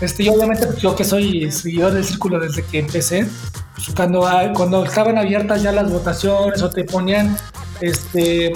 [0.00, 3.26] Este, yo obviamente, pues, yo que soy seguidor del círculo desde que empecé,
[3.74, 7.36] pues, cuando, cuando estaban abiertas ya las votaciones o te ponían
[7.80, 8.52] este,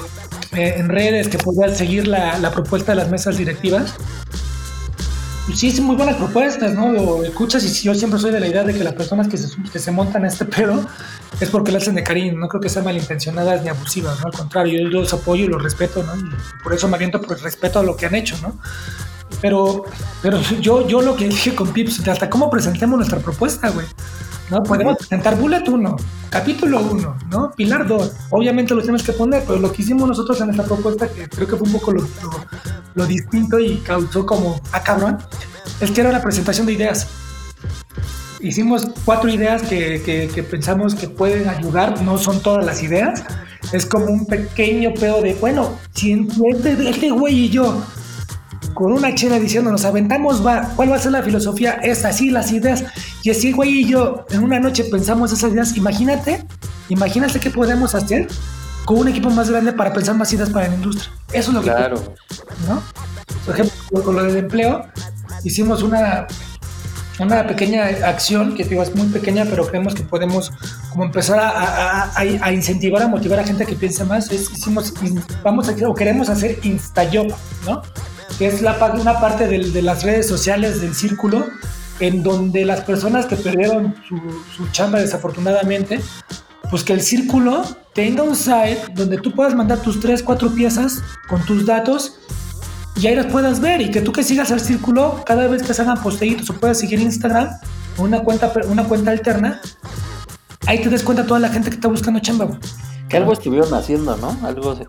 [0.58, 3.94] eh, en redes que podías seguir la, la propuesta de las mesas directivas,
[5.48, 6.92] pues sí, sí, muy buenas propuestas, ¿no?
[6.92, 9.48] Lo escuchas y yo siempre soy de la idea de que las personas que se,
[9.72, 10.84] que se montan a este pedo
[11.40, 14.26] es porque lo hacen de cariño, no creo que sean malintencionadas ni abusivas, ¿no?
[14.26, 16.14] Al contrario, yo los apoyo y los respeto, ¿no?
[16.16, 18.58] Y por eso me aviento por el respeto a lo que han hecho, ¿no?
[19.40, 19.84] Pero,
[20.20, 23.86] pero yo, yo lo que dije con Pips, hasta cómo presentemos nuestra propuesta, güey.
[24.50, 24.62] ¿No?
[24.62, 25.96] Podemos presentar Bullet 1,
[26.30, 27.50] capítulo 1, ¿no?
[27.52, 28.12] Pilar 2.
[28.30, 31.46] Obviamente lo tenemos que poner, pero lo que hicimos nosotros en esta propuesta, que creo
[31.46, 32.06] que fue un poco lo,
[32.94, 35.18] lo, distinto y causó como, ah, cabrón,
[35.80, 37.08] es que era la presentación de ideas.
[38.40, 43.24] Hicimos cuatro ideas que, que, pensamos que pueden ayudar, no son todas las ideas,
[43.72, 47.82] es como un pequeño pedo de, bueno, si este, este güey y yo
[48.78, 51.72] con una chela diciendo, nos aventamos, va, ¿cuál va a ser la filosofía?
[51.82, 52.84] Es así, las ideas.
[53.24, 55.76] Y así, güey y yo, en una noche pensamos esas ideas.
[55.76, 56.44] Imagínate,
[56.88, 58.28] imagínate qué podemos hacer
[58.84, 61.10] con un equipo más grande para pensar más ideas para la industria.
[61.32, 61.70] Eso es lo que...
[61.70, 61.96] Claro.
[62.68, 62.80] ¿no?
[63.44, 64.86] Por ejemplo, con lo del empleo,
[65.42, 66.28] hicimos una,
[67.18, 70.52] una pequeña acción, que digo, es muy pequeña, pero creemos que podemos
[70.92, 74.30] como empezar a, a- a- a incentivar, a motivar a gente que piense más.
[74.30, 74.94] Es, hicimos,
[75.42, 77.34] vamos a, o queremos hacer InstaJob,
[77.66, 77.82] ¿no?
[78.38, 81.44] Que es una parte de las redes sociales del círculo
[82.00, 83.94] en donde las personas que perdieron
[84.56, 86.00] su, chamba desafortunadamente,
[86.70, 87.64] pues que el círculo
[87.94, 92.20] tenga un site donde tú puedas mandar tus tres, cuatro piezas con tus datos
[92.94, 95.74] y ahí las puedas ver y que tú que sigas al círculo cada vez que
[95.74, 97.48] se hagan posteitos o puedas seguir Instagram
[97.96, 99.60] o una cuenta, una cuenta alterna,
[100.66, 102.58] ahí te des cuenta toda la gente que está buscando chamba.
[103.08, 104.36] Que algo estuvieron haciendo, ¿no?
[104.46, 104.86] Algo, se-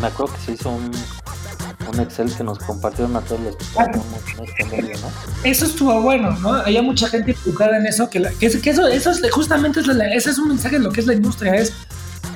[0.00, 0.90] me acuerdo que se hizo un,
[1.92, 5.08] un Excel que nos compartieron a todos los que en este ¿no?
[5.44, 6.52] Eso estuvo bueno, ¿no?
[6.54, 9.80] Había mucha gente involucrada en eso, que, la- que, es- que eso, eso es justamente
[9.80, 11.72] es la- ese es un mensaje de lo que es la industria, es,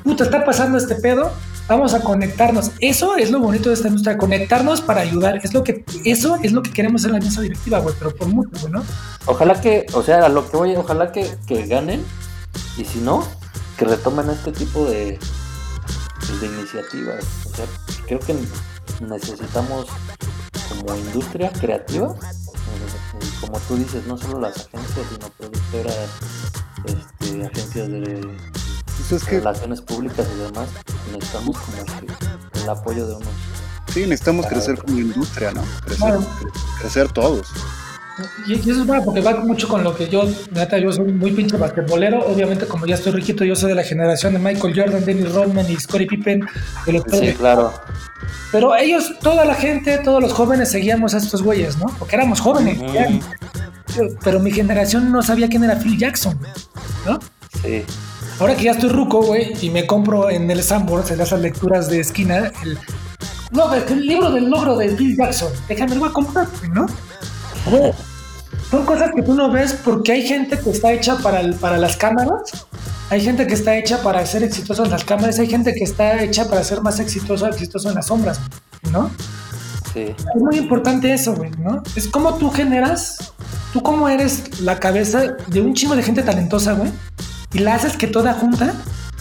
[0.04, 1.32] puta, está pasando este pedo,
[1.68, 2.70] vamos a conectarnos.
[2.80, 5.40] Eso es lo bonito de esta industria, conectarnos para ayudar.
[5.42, 8.28] Es lo que, eso es lo que queremos en la mesa directiva, güey, pero por
[8.28, 8.84] mucho, güey, ¿no?
[9.26, 12.04] Ojalá que, o sea, a lo que voy, ojalá que, que ganen
[12.78, 13.26] y si no,
[13.76, 15.18] que retomen este tipo de,
[16.40, 17.24] de iniciativas.
[17.50, 17.64] O sea,
[18.06, 18.34] creo que
[19.00, 19.86] necesitamos
[20.68, 26.08] como industria creativa, eh, y como tú dices, no solo las agencias, sino productoras,
[26.84, 28.28] este, agencias de
[28.96, 30.68] Pues es que relaciones públicas y demás,
[31.12, 33.28] necesitamos como que el apoyo de unos.
[33.88, 35.62] sí, necesitamos crecer como industria, ¿no?
[35.84, 36.18] Crecer,
[36.80, 37.48] crecer todos.
[38.46, 41.12] Y, y eso es bueno porque va mucho con lo que yo, neta, yo soy
[41.12, 42.26] muy pinche basquetbolero.
[42.26, 45.70] Obviamente, como ya estoy riquito, yo soy de la generación de Michael Jordan, Dennis Rodman
[45.70, 46.40] y Scottie Pippen.
[46.86, 47.74] de los Sí, claro.
[48.52, 51.86] Pero ellos, toda la gente, todos los jóvenes seguíamos a estos güeyes, ¿no?
[51.98, 52.78] Porque éramos jóvenes.
[54.22, 56.38] Pero mi generación no sabía quién era Phil Jackson,
[57.06, 57.18] ¿no?
[57.62, 57.82] Sí.
[58.38, 61.88] Ahora que ya estoy ruco, güey, y me compro en el Sanborns, en esas lecturas
[61.88, 62.78] de esquina, el,
[63.50, 65.50] no, el libro del logro de Phil Jackson.
[65.68, 66.86] Déjame, lo voy a comprar, ¿no?
[68.70, 71.78] Son cosas que tú no ves porque hay gente que está hecha para, el- para
[71.78, 72.66] las cámaras,
[73.10, 76.22] hay gente que está hecha para ser exitoso en las cámaras, hay gente que está
[76.22, 78.40] hecha para ser más exitoso, exitoso en las sombras,
[78.90, 79.10] ¿no?
[79.92, 80.14] Sí.
[80.18, 81.82] Es muy importante eso, güey, ¿no?
[81.94, 83.32] Es como tú generas,
[83.72, 86.90] tú como eres la cabeza de un chingo de gente talentosa, güey,
[87.52, 88.74] y la haces que toda junta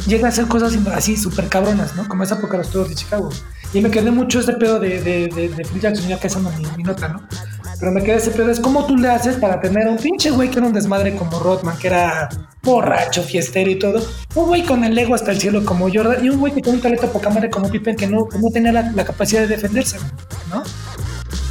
[0.08, 2.08] llegue a hacer cosas así súper cabronas, ¿no?
[2.08, 3.30] Como esa época de los toros de Chicago.
[3.74, 6.40] Y me quedé mucho ese pedo de, de, de, de Phil Jackson, ya que esa
[6.40, 7.28] no es mi, mi nota, ¿no?
[7.80, 10.32] Pero me quedé ese pedo, es cómo tú le haces para tener a un pinche
[10.32, 12.30] güey que era un desmadre como Rodman, que era
[12.64, 14.06] borracho, fiestero y todo.
[14.36, 16.78] Un güey con el ego hasta el cielo como Jordan y un güey que tiene
[16.78, 19.48] un talento poca madre como Pippen que no, que no tenía la, la capacidad de
[19.48, 19.98] defenderse,
[20.50, 20.64] ¿no?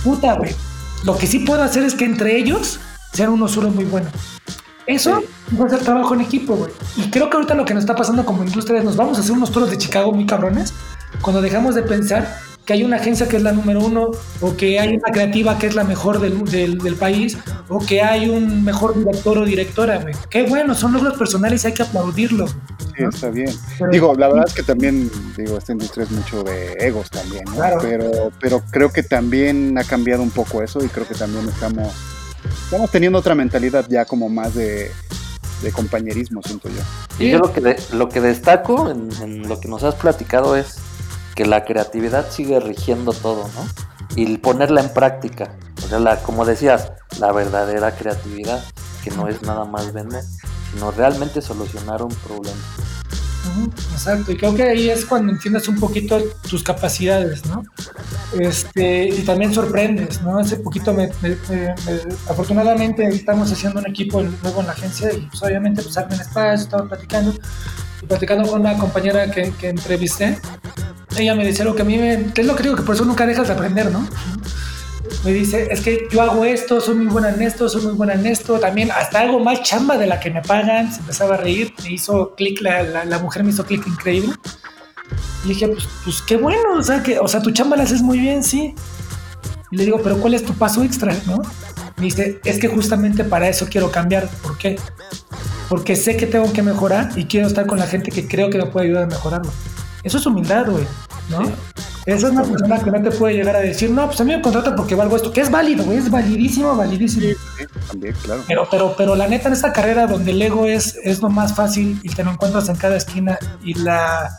[0.03, 0.55] Puta, güey.
[1.05, 2.81] Lo que sí puedo hacer es que entre ellos
[3.12, 4.09] sean uno solo muy bueno.
[4.87, 5.22] Eso
[5.59, 6.70] va a ser trabajo en equipo, güey.
[6.97, 9.20] Y creo que ahorita lo que nos está pasando como industria es nos vamos a
[9.20, 10.75] hacer unos toros de Chicago muy cabrones
[11.22, 14.11] cuando dejamos de pensar que hay una agencia que es la número uno
[14.41, 17.37] o que hay una creativa que es la mejor del, del, del país
[17.69, 20.15] o que hay un mejor director o directora, güey.
[20.31, 22.47] Qué bueno, son logros personales y hay que aplaudirlo.
[22.49, 23.51] Sí, está bien.
[23.79, 27.45] Pero- Digo, la verdad es que también, digo, esta industria es mucho de egos también,
[27.47, 27.55] ¿no?
[27.57, 27.79] Claro.
[27.83, 28.11] Pero,
[28.41, 31.93] pero creo que también ha cambiado un poco eso y creo que también estamos,
[32.65, 34.91] estamos teniendo otra mentalidad ya como más de,
[35.62, 36.81] de compañerismo, siento yo.
[37.19, 40.57] Y yo lo que, de- lo que destaco en, en lo que nos has platicado
[40.57, 40.77] es
[41.35, 43.66] que la creatividad sigue rigiendo todo, ¿no?
[44.16, 45.51] Y ponerla en práctica.
[45.85, 48.62] O sea, la, como decías, la verdadera creatividad,
[49.03, 50.22] que no es nada más vender,
[50.72, 52.57] sino realmente solucionar un problema.
[53.93, 56.18] Exacto, y creo que ahí es cuando entiendes un poquito
[56.49, 57.62] tus capacidades, ¿no?
[58.39, 60.39] Este, y también sorprendes, ¿no?
[60.39, 65.12] Hace poquito, me, me- me- me- afortunadamente, estamos haciendo un equipo nuevo en la agencia
[65.12, 67.35] y pues, obviamente pues abren espacio, estamos platicando
[68.03, 70.39] y platicando con una compañera que entrevisté.
[71.17, 73.05] Ella me decía lo que a mí me, es lo que digo, que por eso
[73.05, 74.07] nunca dejas de aprender, ¿no?
[75.25, 78.15] Me dice, es que yo hago esto, soy muy buena en esto, soy muy buena
[78.15, 81.39] en esto, también hasta hago más chamba de la que me pagan, se empezaba a
[81.39, 84.35] reír, me hizo clic, la, la, la mujer me hizo clic increíble.
[85.45, 88.03] Y dije, pues, pues qué bueno, o sea, que, o sea, tu chamba la haces
[88.03, 88.75] muy bien, sí.
[89.71, 91.39] Y le digo, pero ¿cuál es tu paso extra, no?
[91.97, 94.29] Me dice, es que justamente para eso quiero cambiar.
[94.43, 94.79] ¿Por qué?
[95.69, 98.59] Porque sé que tengo que mejorar y quiero estar con la gente que creo que
[98.59, 99.51] me puede ayudar a mejorarlo.
[100.05, 100.85] Eso es humildad, güey,
[101.31, 101.45] ¿no?
[101.47, 101.53] Sí.
[102.07, 104.37] Esa es una persona que no te puede llegar a decir, no, pues a mí
[104.37, 107.29] me contratan porque valgo esto, que es válido, güey, es validísimo, validísimo.
[107.57, 108.43] Sí, también, claro.
[108.47, 111.55] Pero, pero, pero la neta en esta carrera donde el ego es, es lo más
[111.55, 114.39] fácil y te lo encuentras en cada esquina y la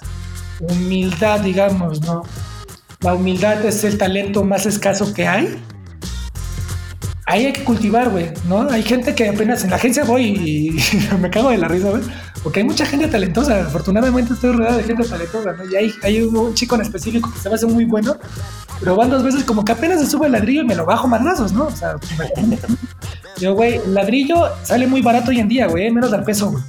[0.59, 2.22] humildad, digamos, ¿no?
[2.99, 5.59] La humildad es el talento más escaso que hay.
[7.26, 8.70] ahí hay que cultivar, güey, ¿no?
[8.70, 12.03] Hay gente que apenas en la agencia voy y, me cago de la risa, güey,
[12.45, 13.61] porque hay mucha gente talentosa.
[13.61, 15.65] Afortunadamente estoy rodeado de gente talentosa, ¿no?
[15.65, 18.17] Y hay, hay un, chico en específico que se me hace muy bueno,
[18.79, 21.07] pero van dos veces como que apenas se sube el ladrillo y me lo bajo
[21.07, 21.65] madrazos, ¿no?
[21.65, 21.95] O sea,
[23.37, 26.63] yo, güey, el ladrillo sale muy barato hoy en día, güey, menos del peso, güey.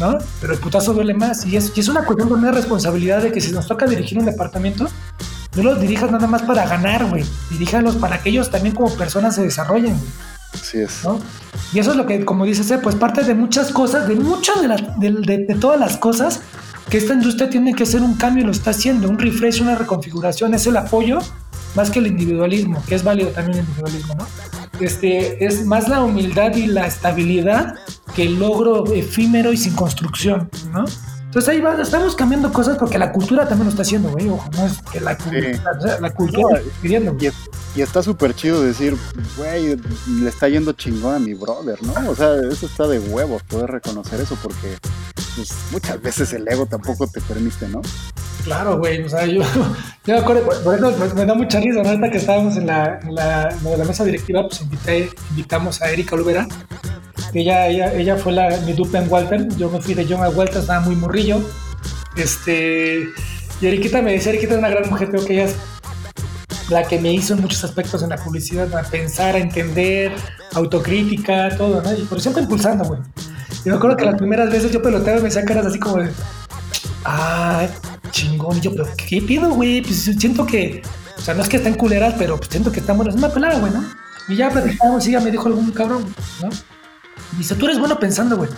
[0.00, 0.16] ¿No?
[0.40, 1.44] Pero el putazo duele más.
[1.44, 4.18] Y es, y es una cuestión de una responsabilidad de que si nos toca dirigir
[4.18, 4.88] un departamento,
[5.56, 7.22] no los dirijas nada más para ganar, güey.
[7.50, 10.10] Diríjalos para que ellos también como personas se desarrollen, güey.
[10.54, 11.04] Así es.
[11.04, 11.20] ¿no?
[11.72, 14.56] Y eso es lo que, como dices, pues parte de muchas cosas, de muchas
[14.98, 16.40] de, todas las cosas
[16.88, 19.74] que esta industria tiene que hacer un cambio y lo está haciendo, un refresh, una
[19.74, 21.18] reconfiguración, es el apoyo
[21.74, 24.26] más que el individualismo, que es válido también el individualismo, ¿no?
[24.80, 27.74] Este, es más la humildad y la estabilidad
[28.14, 30.84] que el logro efímero y sin construcción, ¿no?
[31.36, 34.26] Entonces ahí va, estamos cambiando cosas porque la cultura también lo está haciendo, güey.
[34.30, 37.14] Ojo, no es que la, cultura, la, cultura pidiendo.
[37.74, 38.96] Y, está súper chido decir,
[39.36, 39.76] güey,
[40.22, 41.92] le está yendo chingón a mi brother, ¿no?
[42.08, 44.78] O sea, eso está de huevos poder reconocer eso porque
[45.34, 47.82] pues, muchas veces el ego tampoco te permite, ¿no?
[48.46, 49.02] Claro, güey.
[49.02, 49.42] O sea, yo,
[50.06, 51.88] yo me acuerdo, por, eso me, da mucha risa, ¿no?
[51.90, 52.98] Ahorita que estábamos en la,
[53.86, 56.46] mesa directiva, pues invité, invitamos a Erika Olvera
[57.34, 60.28] ella, ella, ella fue la, mi dupe en Walter, yo me fui de John a
[60.28, 61.40] Walter, estaba muy morrillo.
[62.16, 63.08] Este,
[63.60, 65.56] y Eriquita me decía, Eriquita es una gran mujer, creo que ella es
[66.70, 70.12] la que me hizo en muchos aspectos en la publicidad, a pensar, a entender,
[70.54, 71.92] autocrítica, todo, ¿no?
[71.92, 73.00] Y por siempre impulsando, güey.
[73.64, 75.96] Yo me acuerdo que las primeras veces yo peloteaba y me hacía caras así como
[75.96, 76.10] de,
[77.04, 77.66] ah,
[78.10, 78.58] chingón.
[78.58, 79.82] Y yo, pero ¿qué pido, güey?
[79.82, 80.82] Pues siento que,
[81.16, 83.14] o sea, no es que estén culeras, pero pues siento que están buenas.
[83.14, 83.84] Una pelada, güey, ¿no?
[84.28, 86.04] Y ya platicamos y ya me dijo algún cabrón,
[86.42, 86.48] ¿no?
[87.38, 88.50] Dice, tú eres bueno pensando, güey.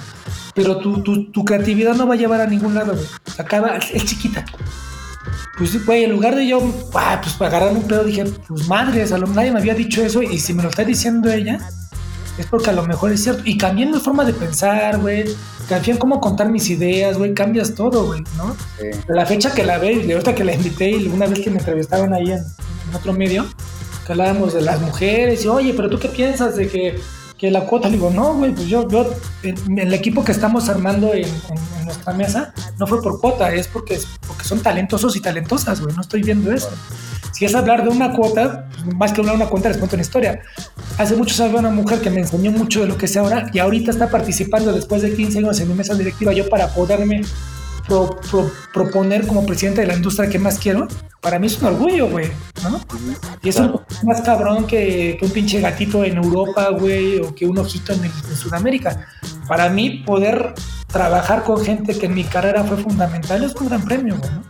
[0.55, 3.07] Pero tu, tu, tu, creatividad no va a llevar a ningún lado, güey.
[3.39, 4.45] Acaba, es chiquita.
[5.57, 6.61] Pues, güey, en lugar de yo,
[6.95, 10.23] ah, pues para agarrar un pedo, dije, pues madre, lo, nadie me había dicho eso.
[10.23, 11.59] Y si me lo está diciendo ella,
[12.39, 13.43] es porque a lo mejor es cierto.
[13.45, 15.25] Y cambié mi forma de pensar, güey.
[15.69, 17.35] Cambié en cómo contar mis ideas, güey.
[17.35, 18.57] Cambias todo, güey, ¿no?
[19.09, 21.59] La fecha que la ve, y ahorita que la invité, y una vez que me
[21.59, 23.47] entrevistaban ahí en, en otro medio,
[24.07, 27.01] que hablábamos de las mujeres, y oye, pero tú qué piensas de que
[27.39, 31.15] que la cuota, le digo, no, güey, pues yo, yo, el equipo que estamos armando
[31.15, 31.29] en,
[31.85, 36.03] nuestra mesa no fue por cuota, es porque, porque son talentosos y talentosas, güey, no
[36.03, 36.69] estoy viendo eso.
[37.39, 39.95] Si es hablar de una cuota, pues, más que hablar de una cuota, les cuento
[39.95, 40.41] una historia.
[40.99, 43.61] Hace muchos años una mujer que me enseñó mucho de lo que sé ahora y
[43.61, 47.23] ahorita está participando después de 15 años en mi mesa directiva yo para poderme
[48.73, 50.89] proponer como presidente de la industria que más quiero,
[51.21, 52.27] para mí es un orgullo, güey.
[53.41, 53.61] Y es
[54.03, 58.11] más cabrón que, que, un pinche gatito en Europa, güey, o que un ojito en,
[58.35, 59.07] Sudamérica.
[59.47, 60.55] Para mí, poder
[60.89, 64.43] trabajar con gente que en mi carrera fue fundamental es un gran premio, güey, ¿no?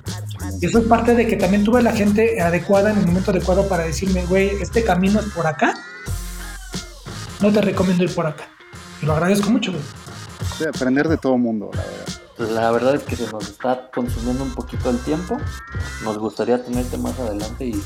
[0.60, 3.68] Y eso es parte de que también tuve la gente adecuada en el momento adecuado
[3.68, 5.74] para decirme, güey, este camino es por acá,
[7.40, 8.48] no te recomiendo ir por acá.
[9.00, 9.82] Y lo agradezco mucho, güey.
[10.56, 12.18] Sí, aprender de todo mundo, la verdad.
[12.38, 15.36] La verdad es que se nos está consumiendo un poquito el tiempo.
[16.04, 17.82] Nos gustaría tenerte más adelante y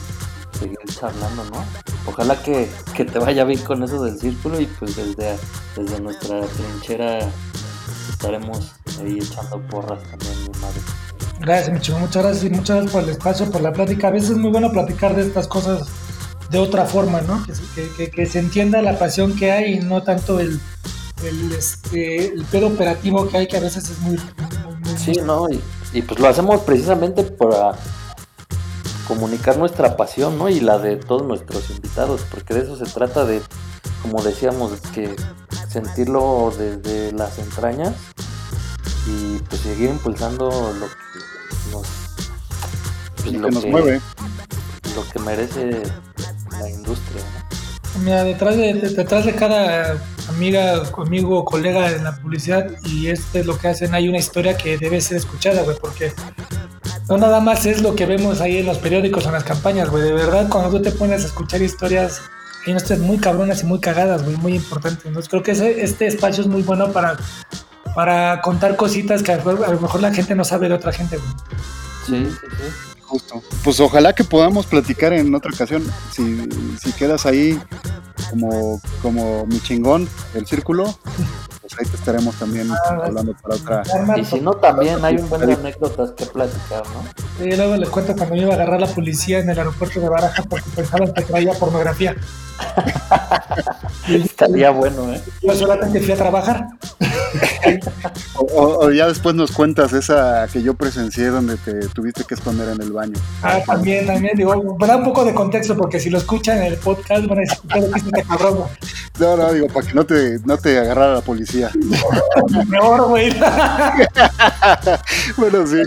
[0.58, 1.64] seguir charlando, ¿no?
[2.06, 5.38] Ojalá que, te vaya bien con eso del círculo y pues desde,
[5.76, 7.18] desde nuestra trinchera
[8.10, 10.80] estaremos ahí echando porras también, mi madre.
[11.42, 11.98] Gracias, Micho.
[11.98, 14.08] Muchas gracias y muchas gracias por el espacio, por la plática.
[14.08, 15.88] A veces es muy bueno platicar de estas cosas
[16.50, 17.44] de otra forma, ¿no?
[17.96, 20.60] Que, que se entienda la pasión que hay y no tanto el,
[21.24, 24.18] el, este, el pedo operativo que hay que a veces es muy...
[24.96, 25.48] sí, ¿no?
[25.92, 27.72] Y, pues lo hacemos precisamente para
[29.06, 30.48] comunicar nuestra pasión, ¿no?
[30.48, 33.42] Y la de todos nuestros invitados, porque de eso se trata de,
[34.00, 35.14] como decíamos, que
[35.68, 37.94] sentirlo desde las entrañas
[39.06, 41.11] y pues seguir impulsando lo que
[41.72, 41.86] nos,
[43.22, 44.00] pues, lo que, mueve.
[44.94, 45.82] Lo que merece
[46.50, 47.22] la industria,
[48.00, 49.98] Mira, detrás de, detrás de cada
[50.28, 54.56] amiga, conmigo, colega en la publicidad, y este es lo que hacen, hay una historia
[54.56, 56.12] que debe ser escuchada, güey, porque
[57.08, 59.90] no nada más es lo que vemos ahí en los periódicos o en las campañas,
[59.90, 60.04] güey.
[60.04, 62.22] De verdad, cuando tú te pones a escuchar historias,
[62.66, 65.04] hay unas muy cabronas y muy cagadas, güey, muy importantes.
[65.04, 65.52] Entonces creo que
[65.82, 67.18] este espacio es muy bueno para,
[67.94, 71.30] para contar cositas que a lo mejor la gente no sabe de otra gente, güey.
[72.06, 72.92] Sí, sí, sí.
[73.62, 75.84] Pues ojalá que podamos platicar en otra ocasión.
[76.12, 76.48] Si,
[76.82, 77.60] si quedas ahí
[78.30, 80.98] como, como mi chingón del círculo,
[81.60, 83.82] pues ahí te estaremos también ah, hablando para otra.
[84.16, 87.44] Y si no, también hay un buen de anécdotas que platicar, ¿no?
[87.44, 90.08] Y luego les cuento cuando me iba a agarrar la policía en el aeropuerto de
[90.08, 92.16] Baraja porque pensaban que traía pornografía.
[94.08, 95.22] Estaría bueno, ¿eh?
[95.42, 96.66] Yo solamente fui a trabajar.
[98.34, 102.82] O, ya después nos cuentas esa que yo presencié donde te tuviste que esconder en
[102.82, 103.18] el baño.
[103.42, 104.36] Ah, también, también.
[104.36, 107.40] Digo, da un poco de contexto porque si lo escuchan en el podcast van a
[107.42, 108.64] decir que es este cabrón.
[109.18, 111.70] No, no, digo, para que no te, no te agarrara la policía.
[112.68, 113.30] Mejor, güey.
[115.36, 115.82] bueno, sí.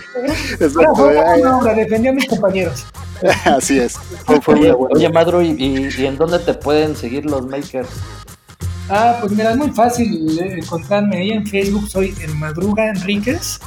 [0.59, 1.11] Exacto.
[1.43, 2.85] No, defendí a mis compañeros.
[3.45, 3.95] Así es.
[4.89, 5.55] oye, Madro, ¿y,
[5.97, 7.89] ¿y, en dónde te pueden seguir los makers?
[8.89, 13.59] Ah, pues mira, es muy fácil eh, encontrarme ahí en Facebook, soy el Madruga Enríquez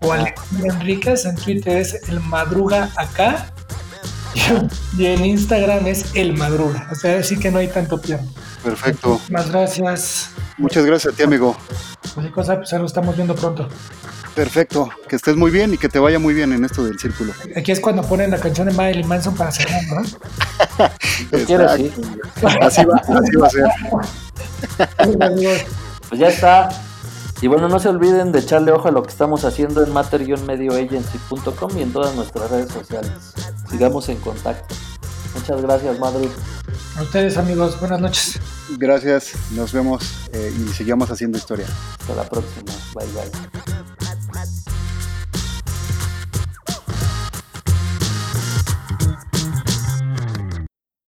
[0.00, 3.52] o Alejandro Enríquez, en Twitter es el Madruga acá
[4.98, 8.26] y en Instagram es el Madruga, o sea, sí que no hay tanto tiempo.
[8.62, 9.20] Perfecto.
[9.28, 10.30] Muchas gracias.
[10.60, 11.56] Muchas gracias a ti, amigo.
[12.14, 13.66] Cualquier cosa, pues ya lo estamos viendo pronto.
[14.34, 17.32] Perfecto, que estés muy bien y que te vaya muy bien en esto del círculo.
[17.56, 20.00] Aquí es cuando ponen la canción de Marilyn Manson para cerrar, ¿no?
[21.40, 21.54] así,
[22.84, 23.64] va, así va a ser.
[26.08, 26.68] pues ya está.
[27.40, 31.78] Y bueno, no se olviden de echarle ojo a lo que estamos haciendo en matter-medioagency.com
[31.78, 33.12] y en todas nuestras redes sociales.
[33.70, 34.74] Sigamos en contacto.
[35.34, 36.28] Muchas gracias, Madrid.
[36.96, 37.78] A ustedes, amigos.
[37.78, 38.40] Buenas noches.
[38.78, 39.32] Gracias.
[39.52, 41.66] Nos vemos eh, y seguimos haciendo historia.
[42.00, 42.72] Hasta la próxima.
[42.94, 43.79] Bye, bye.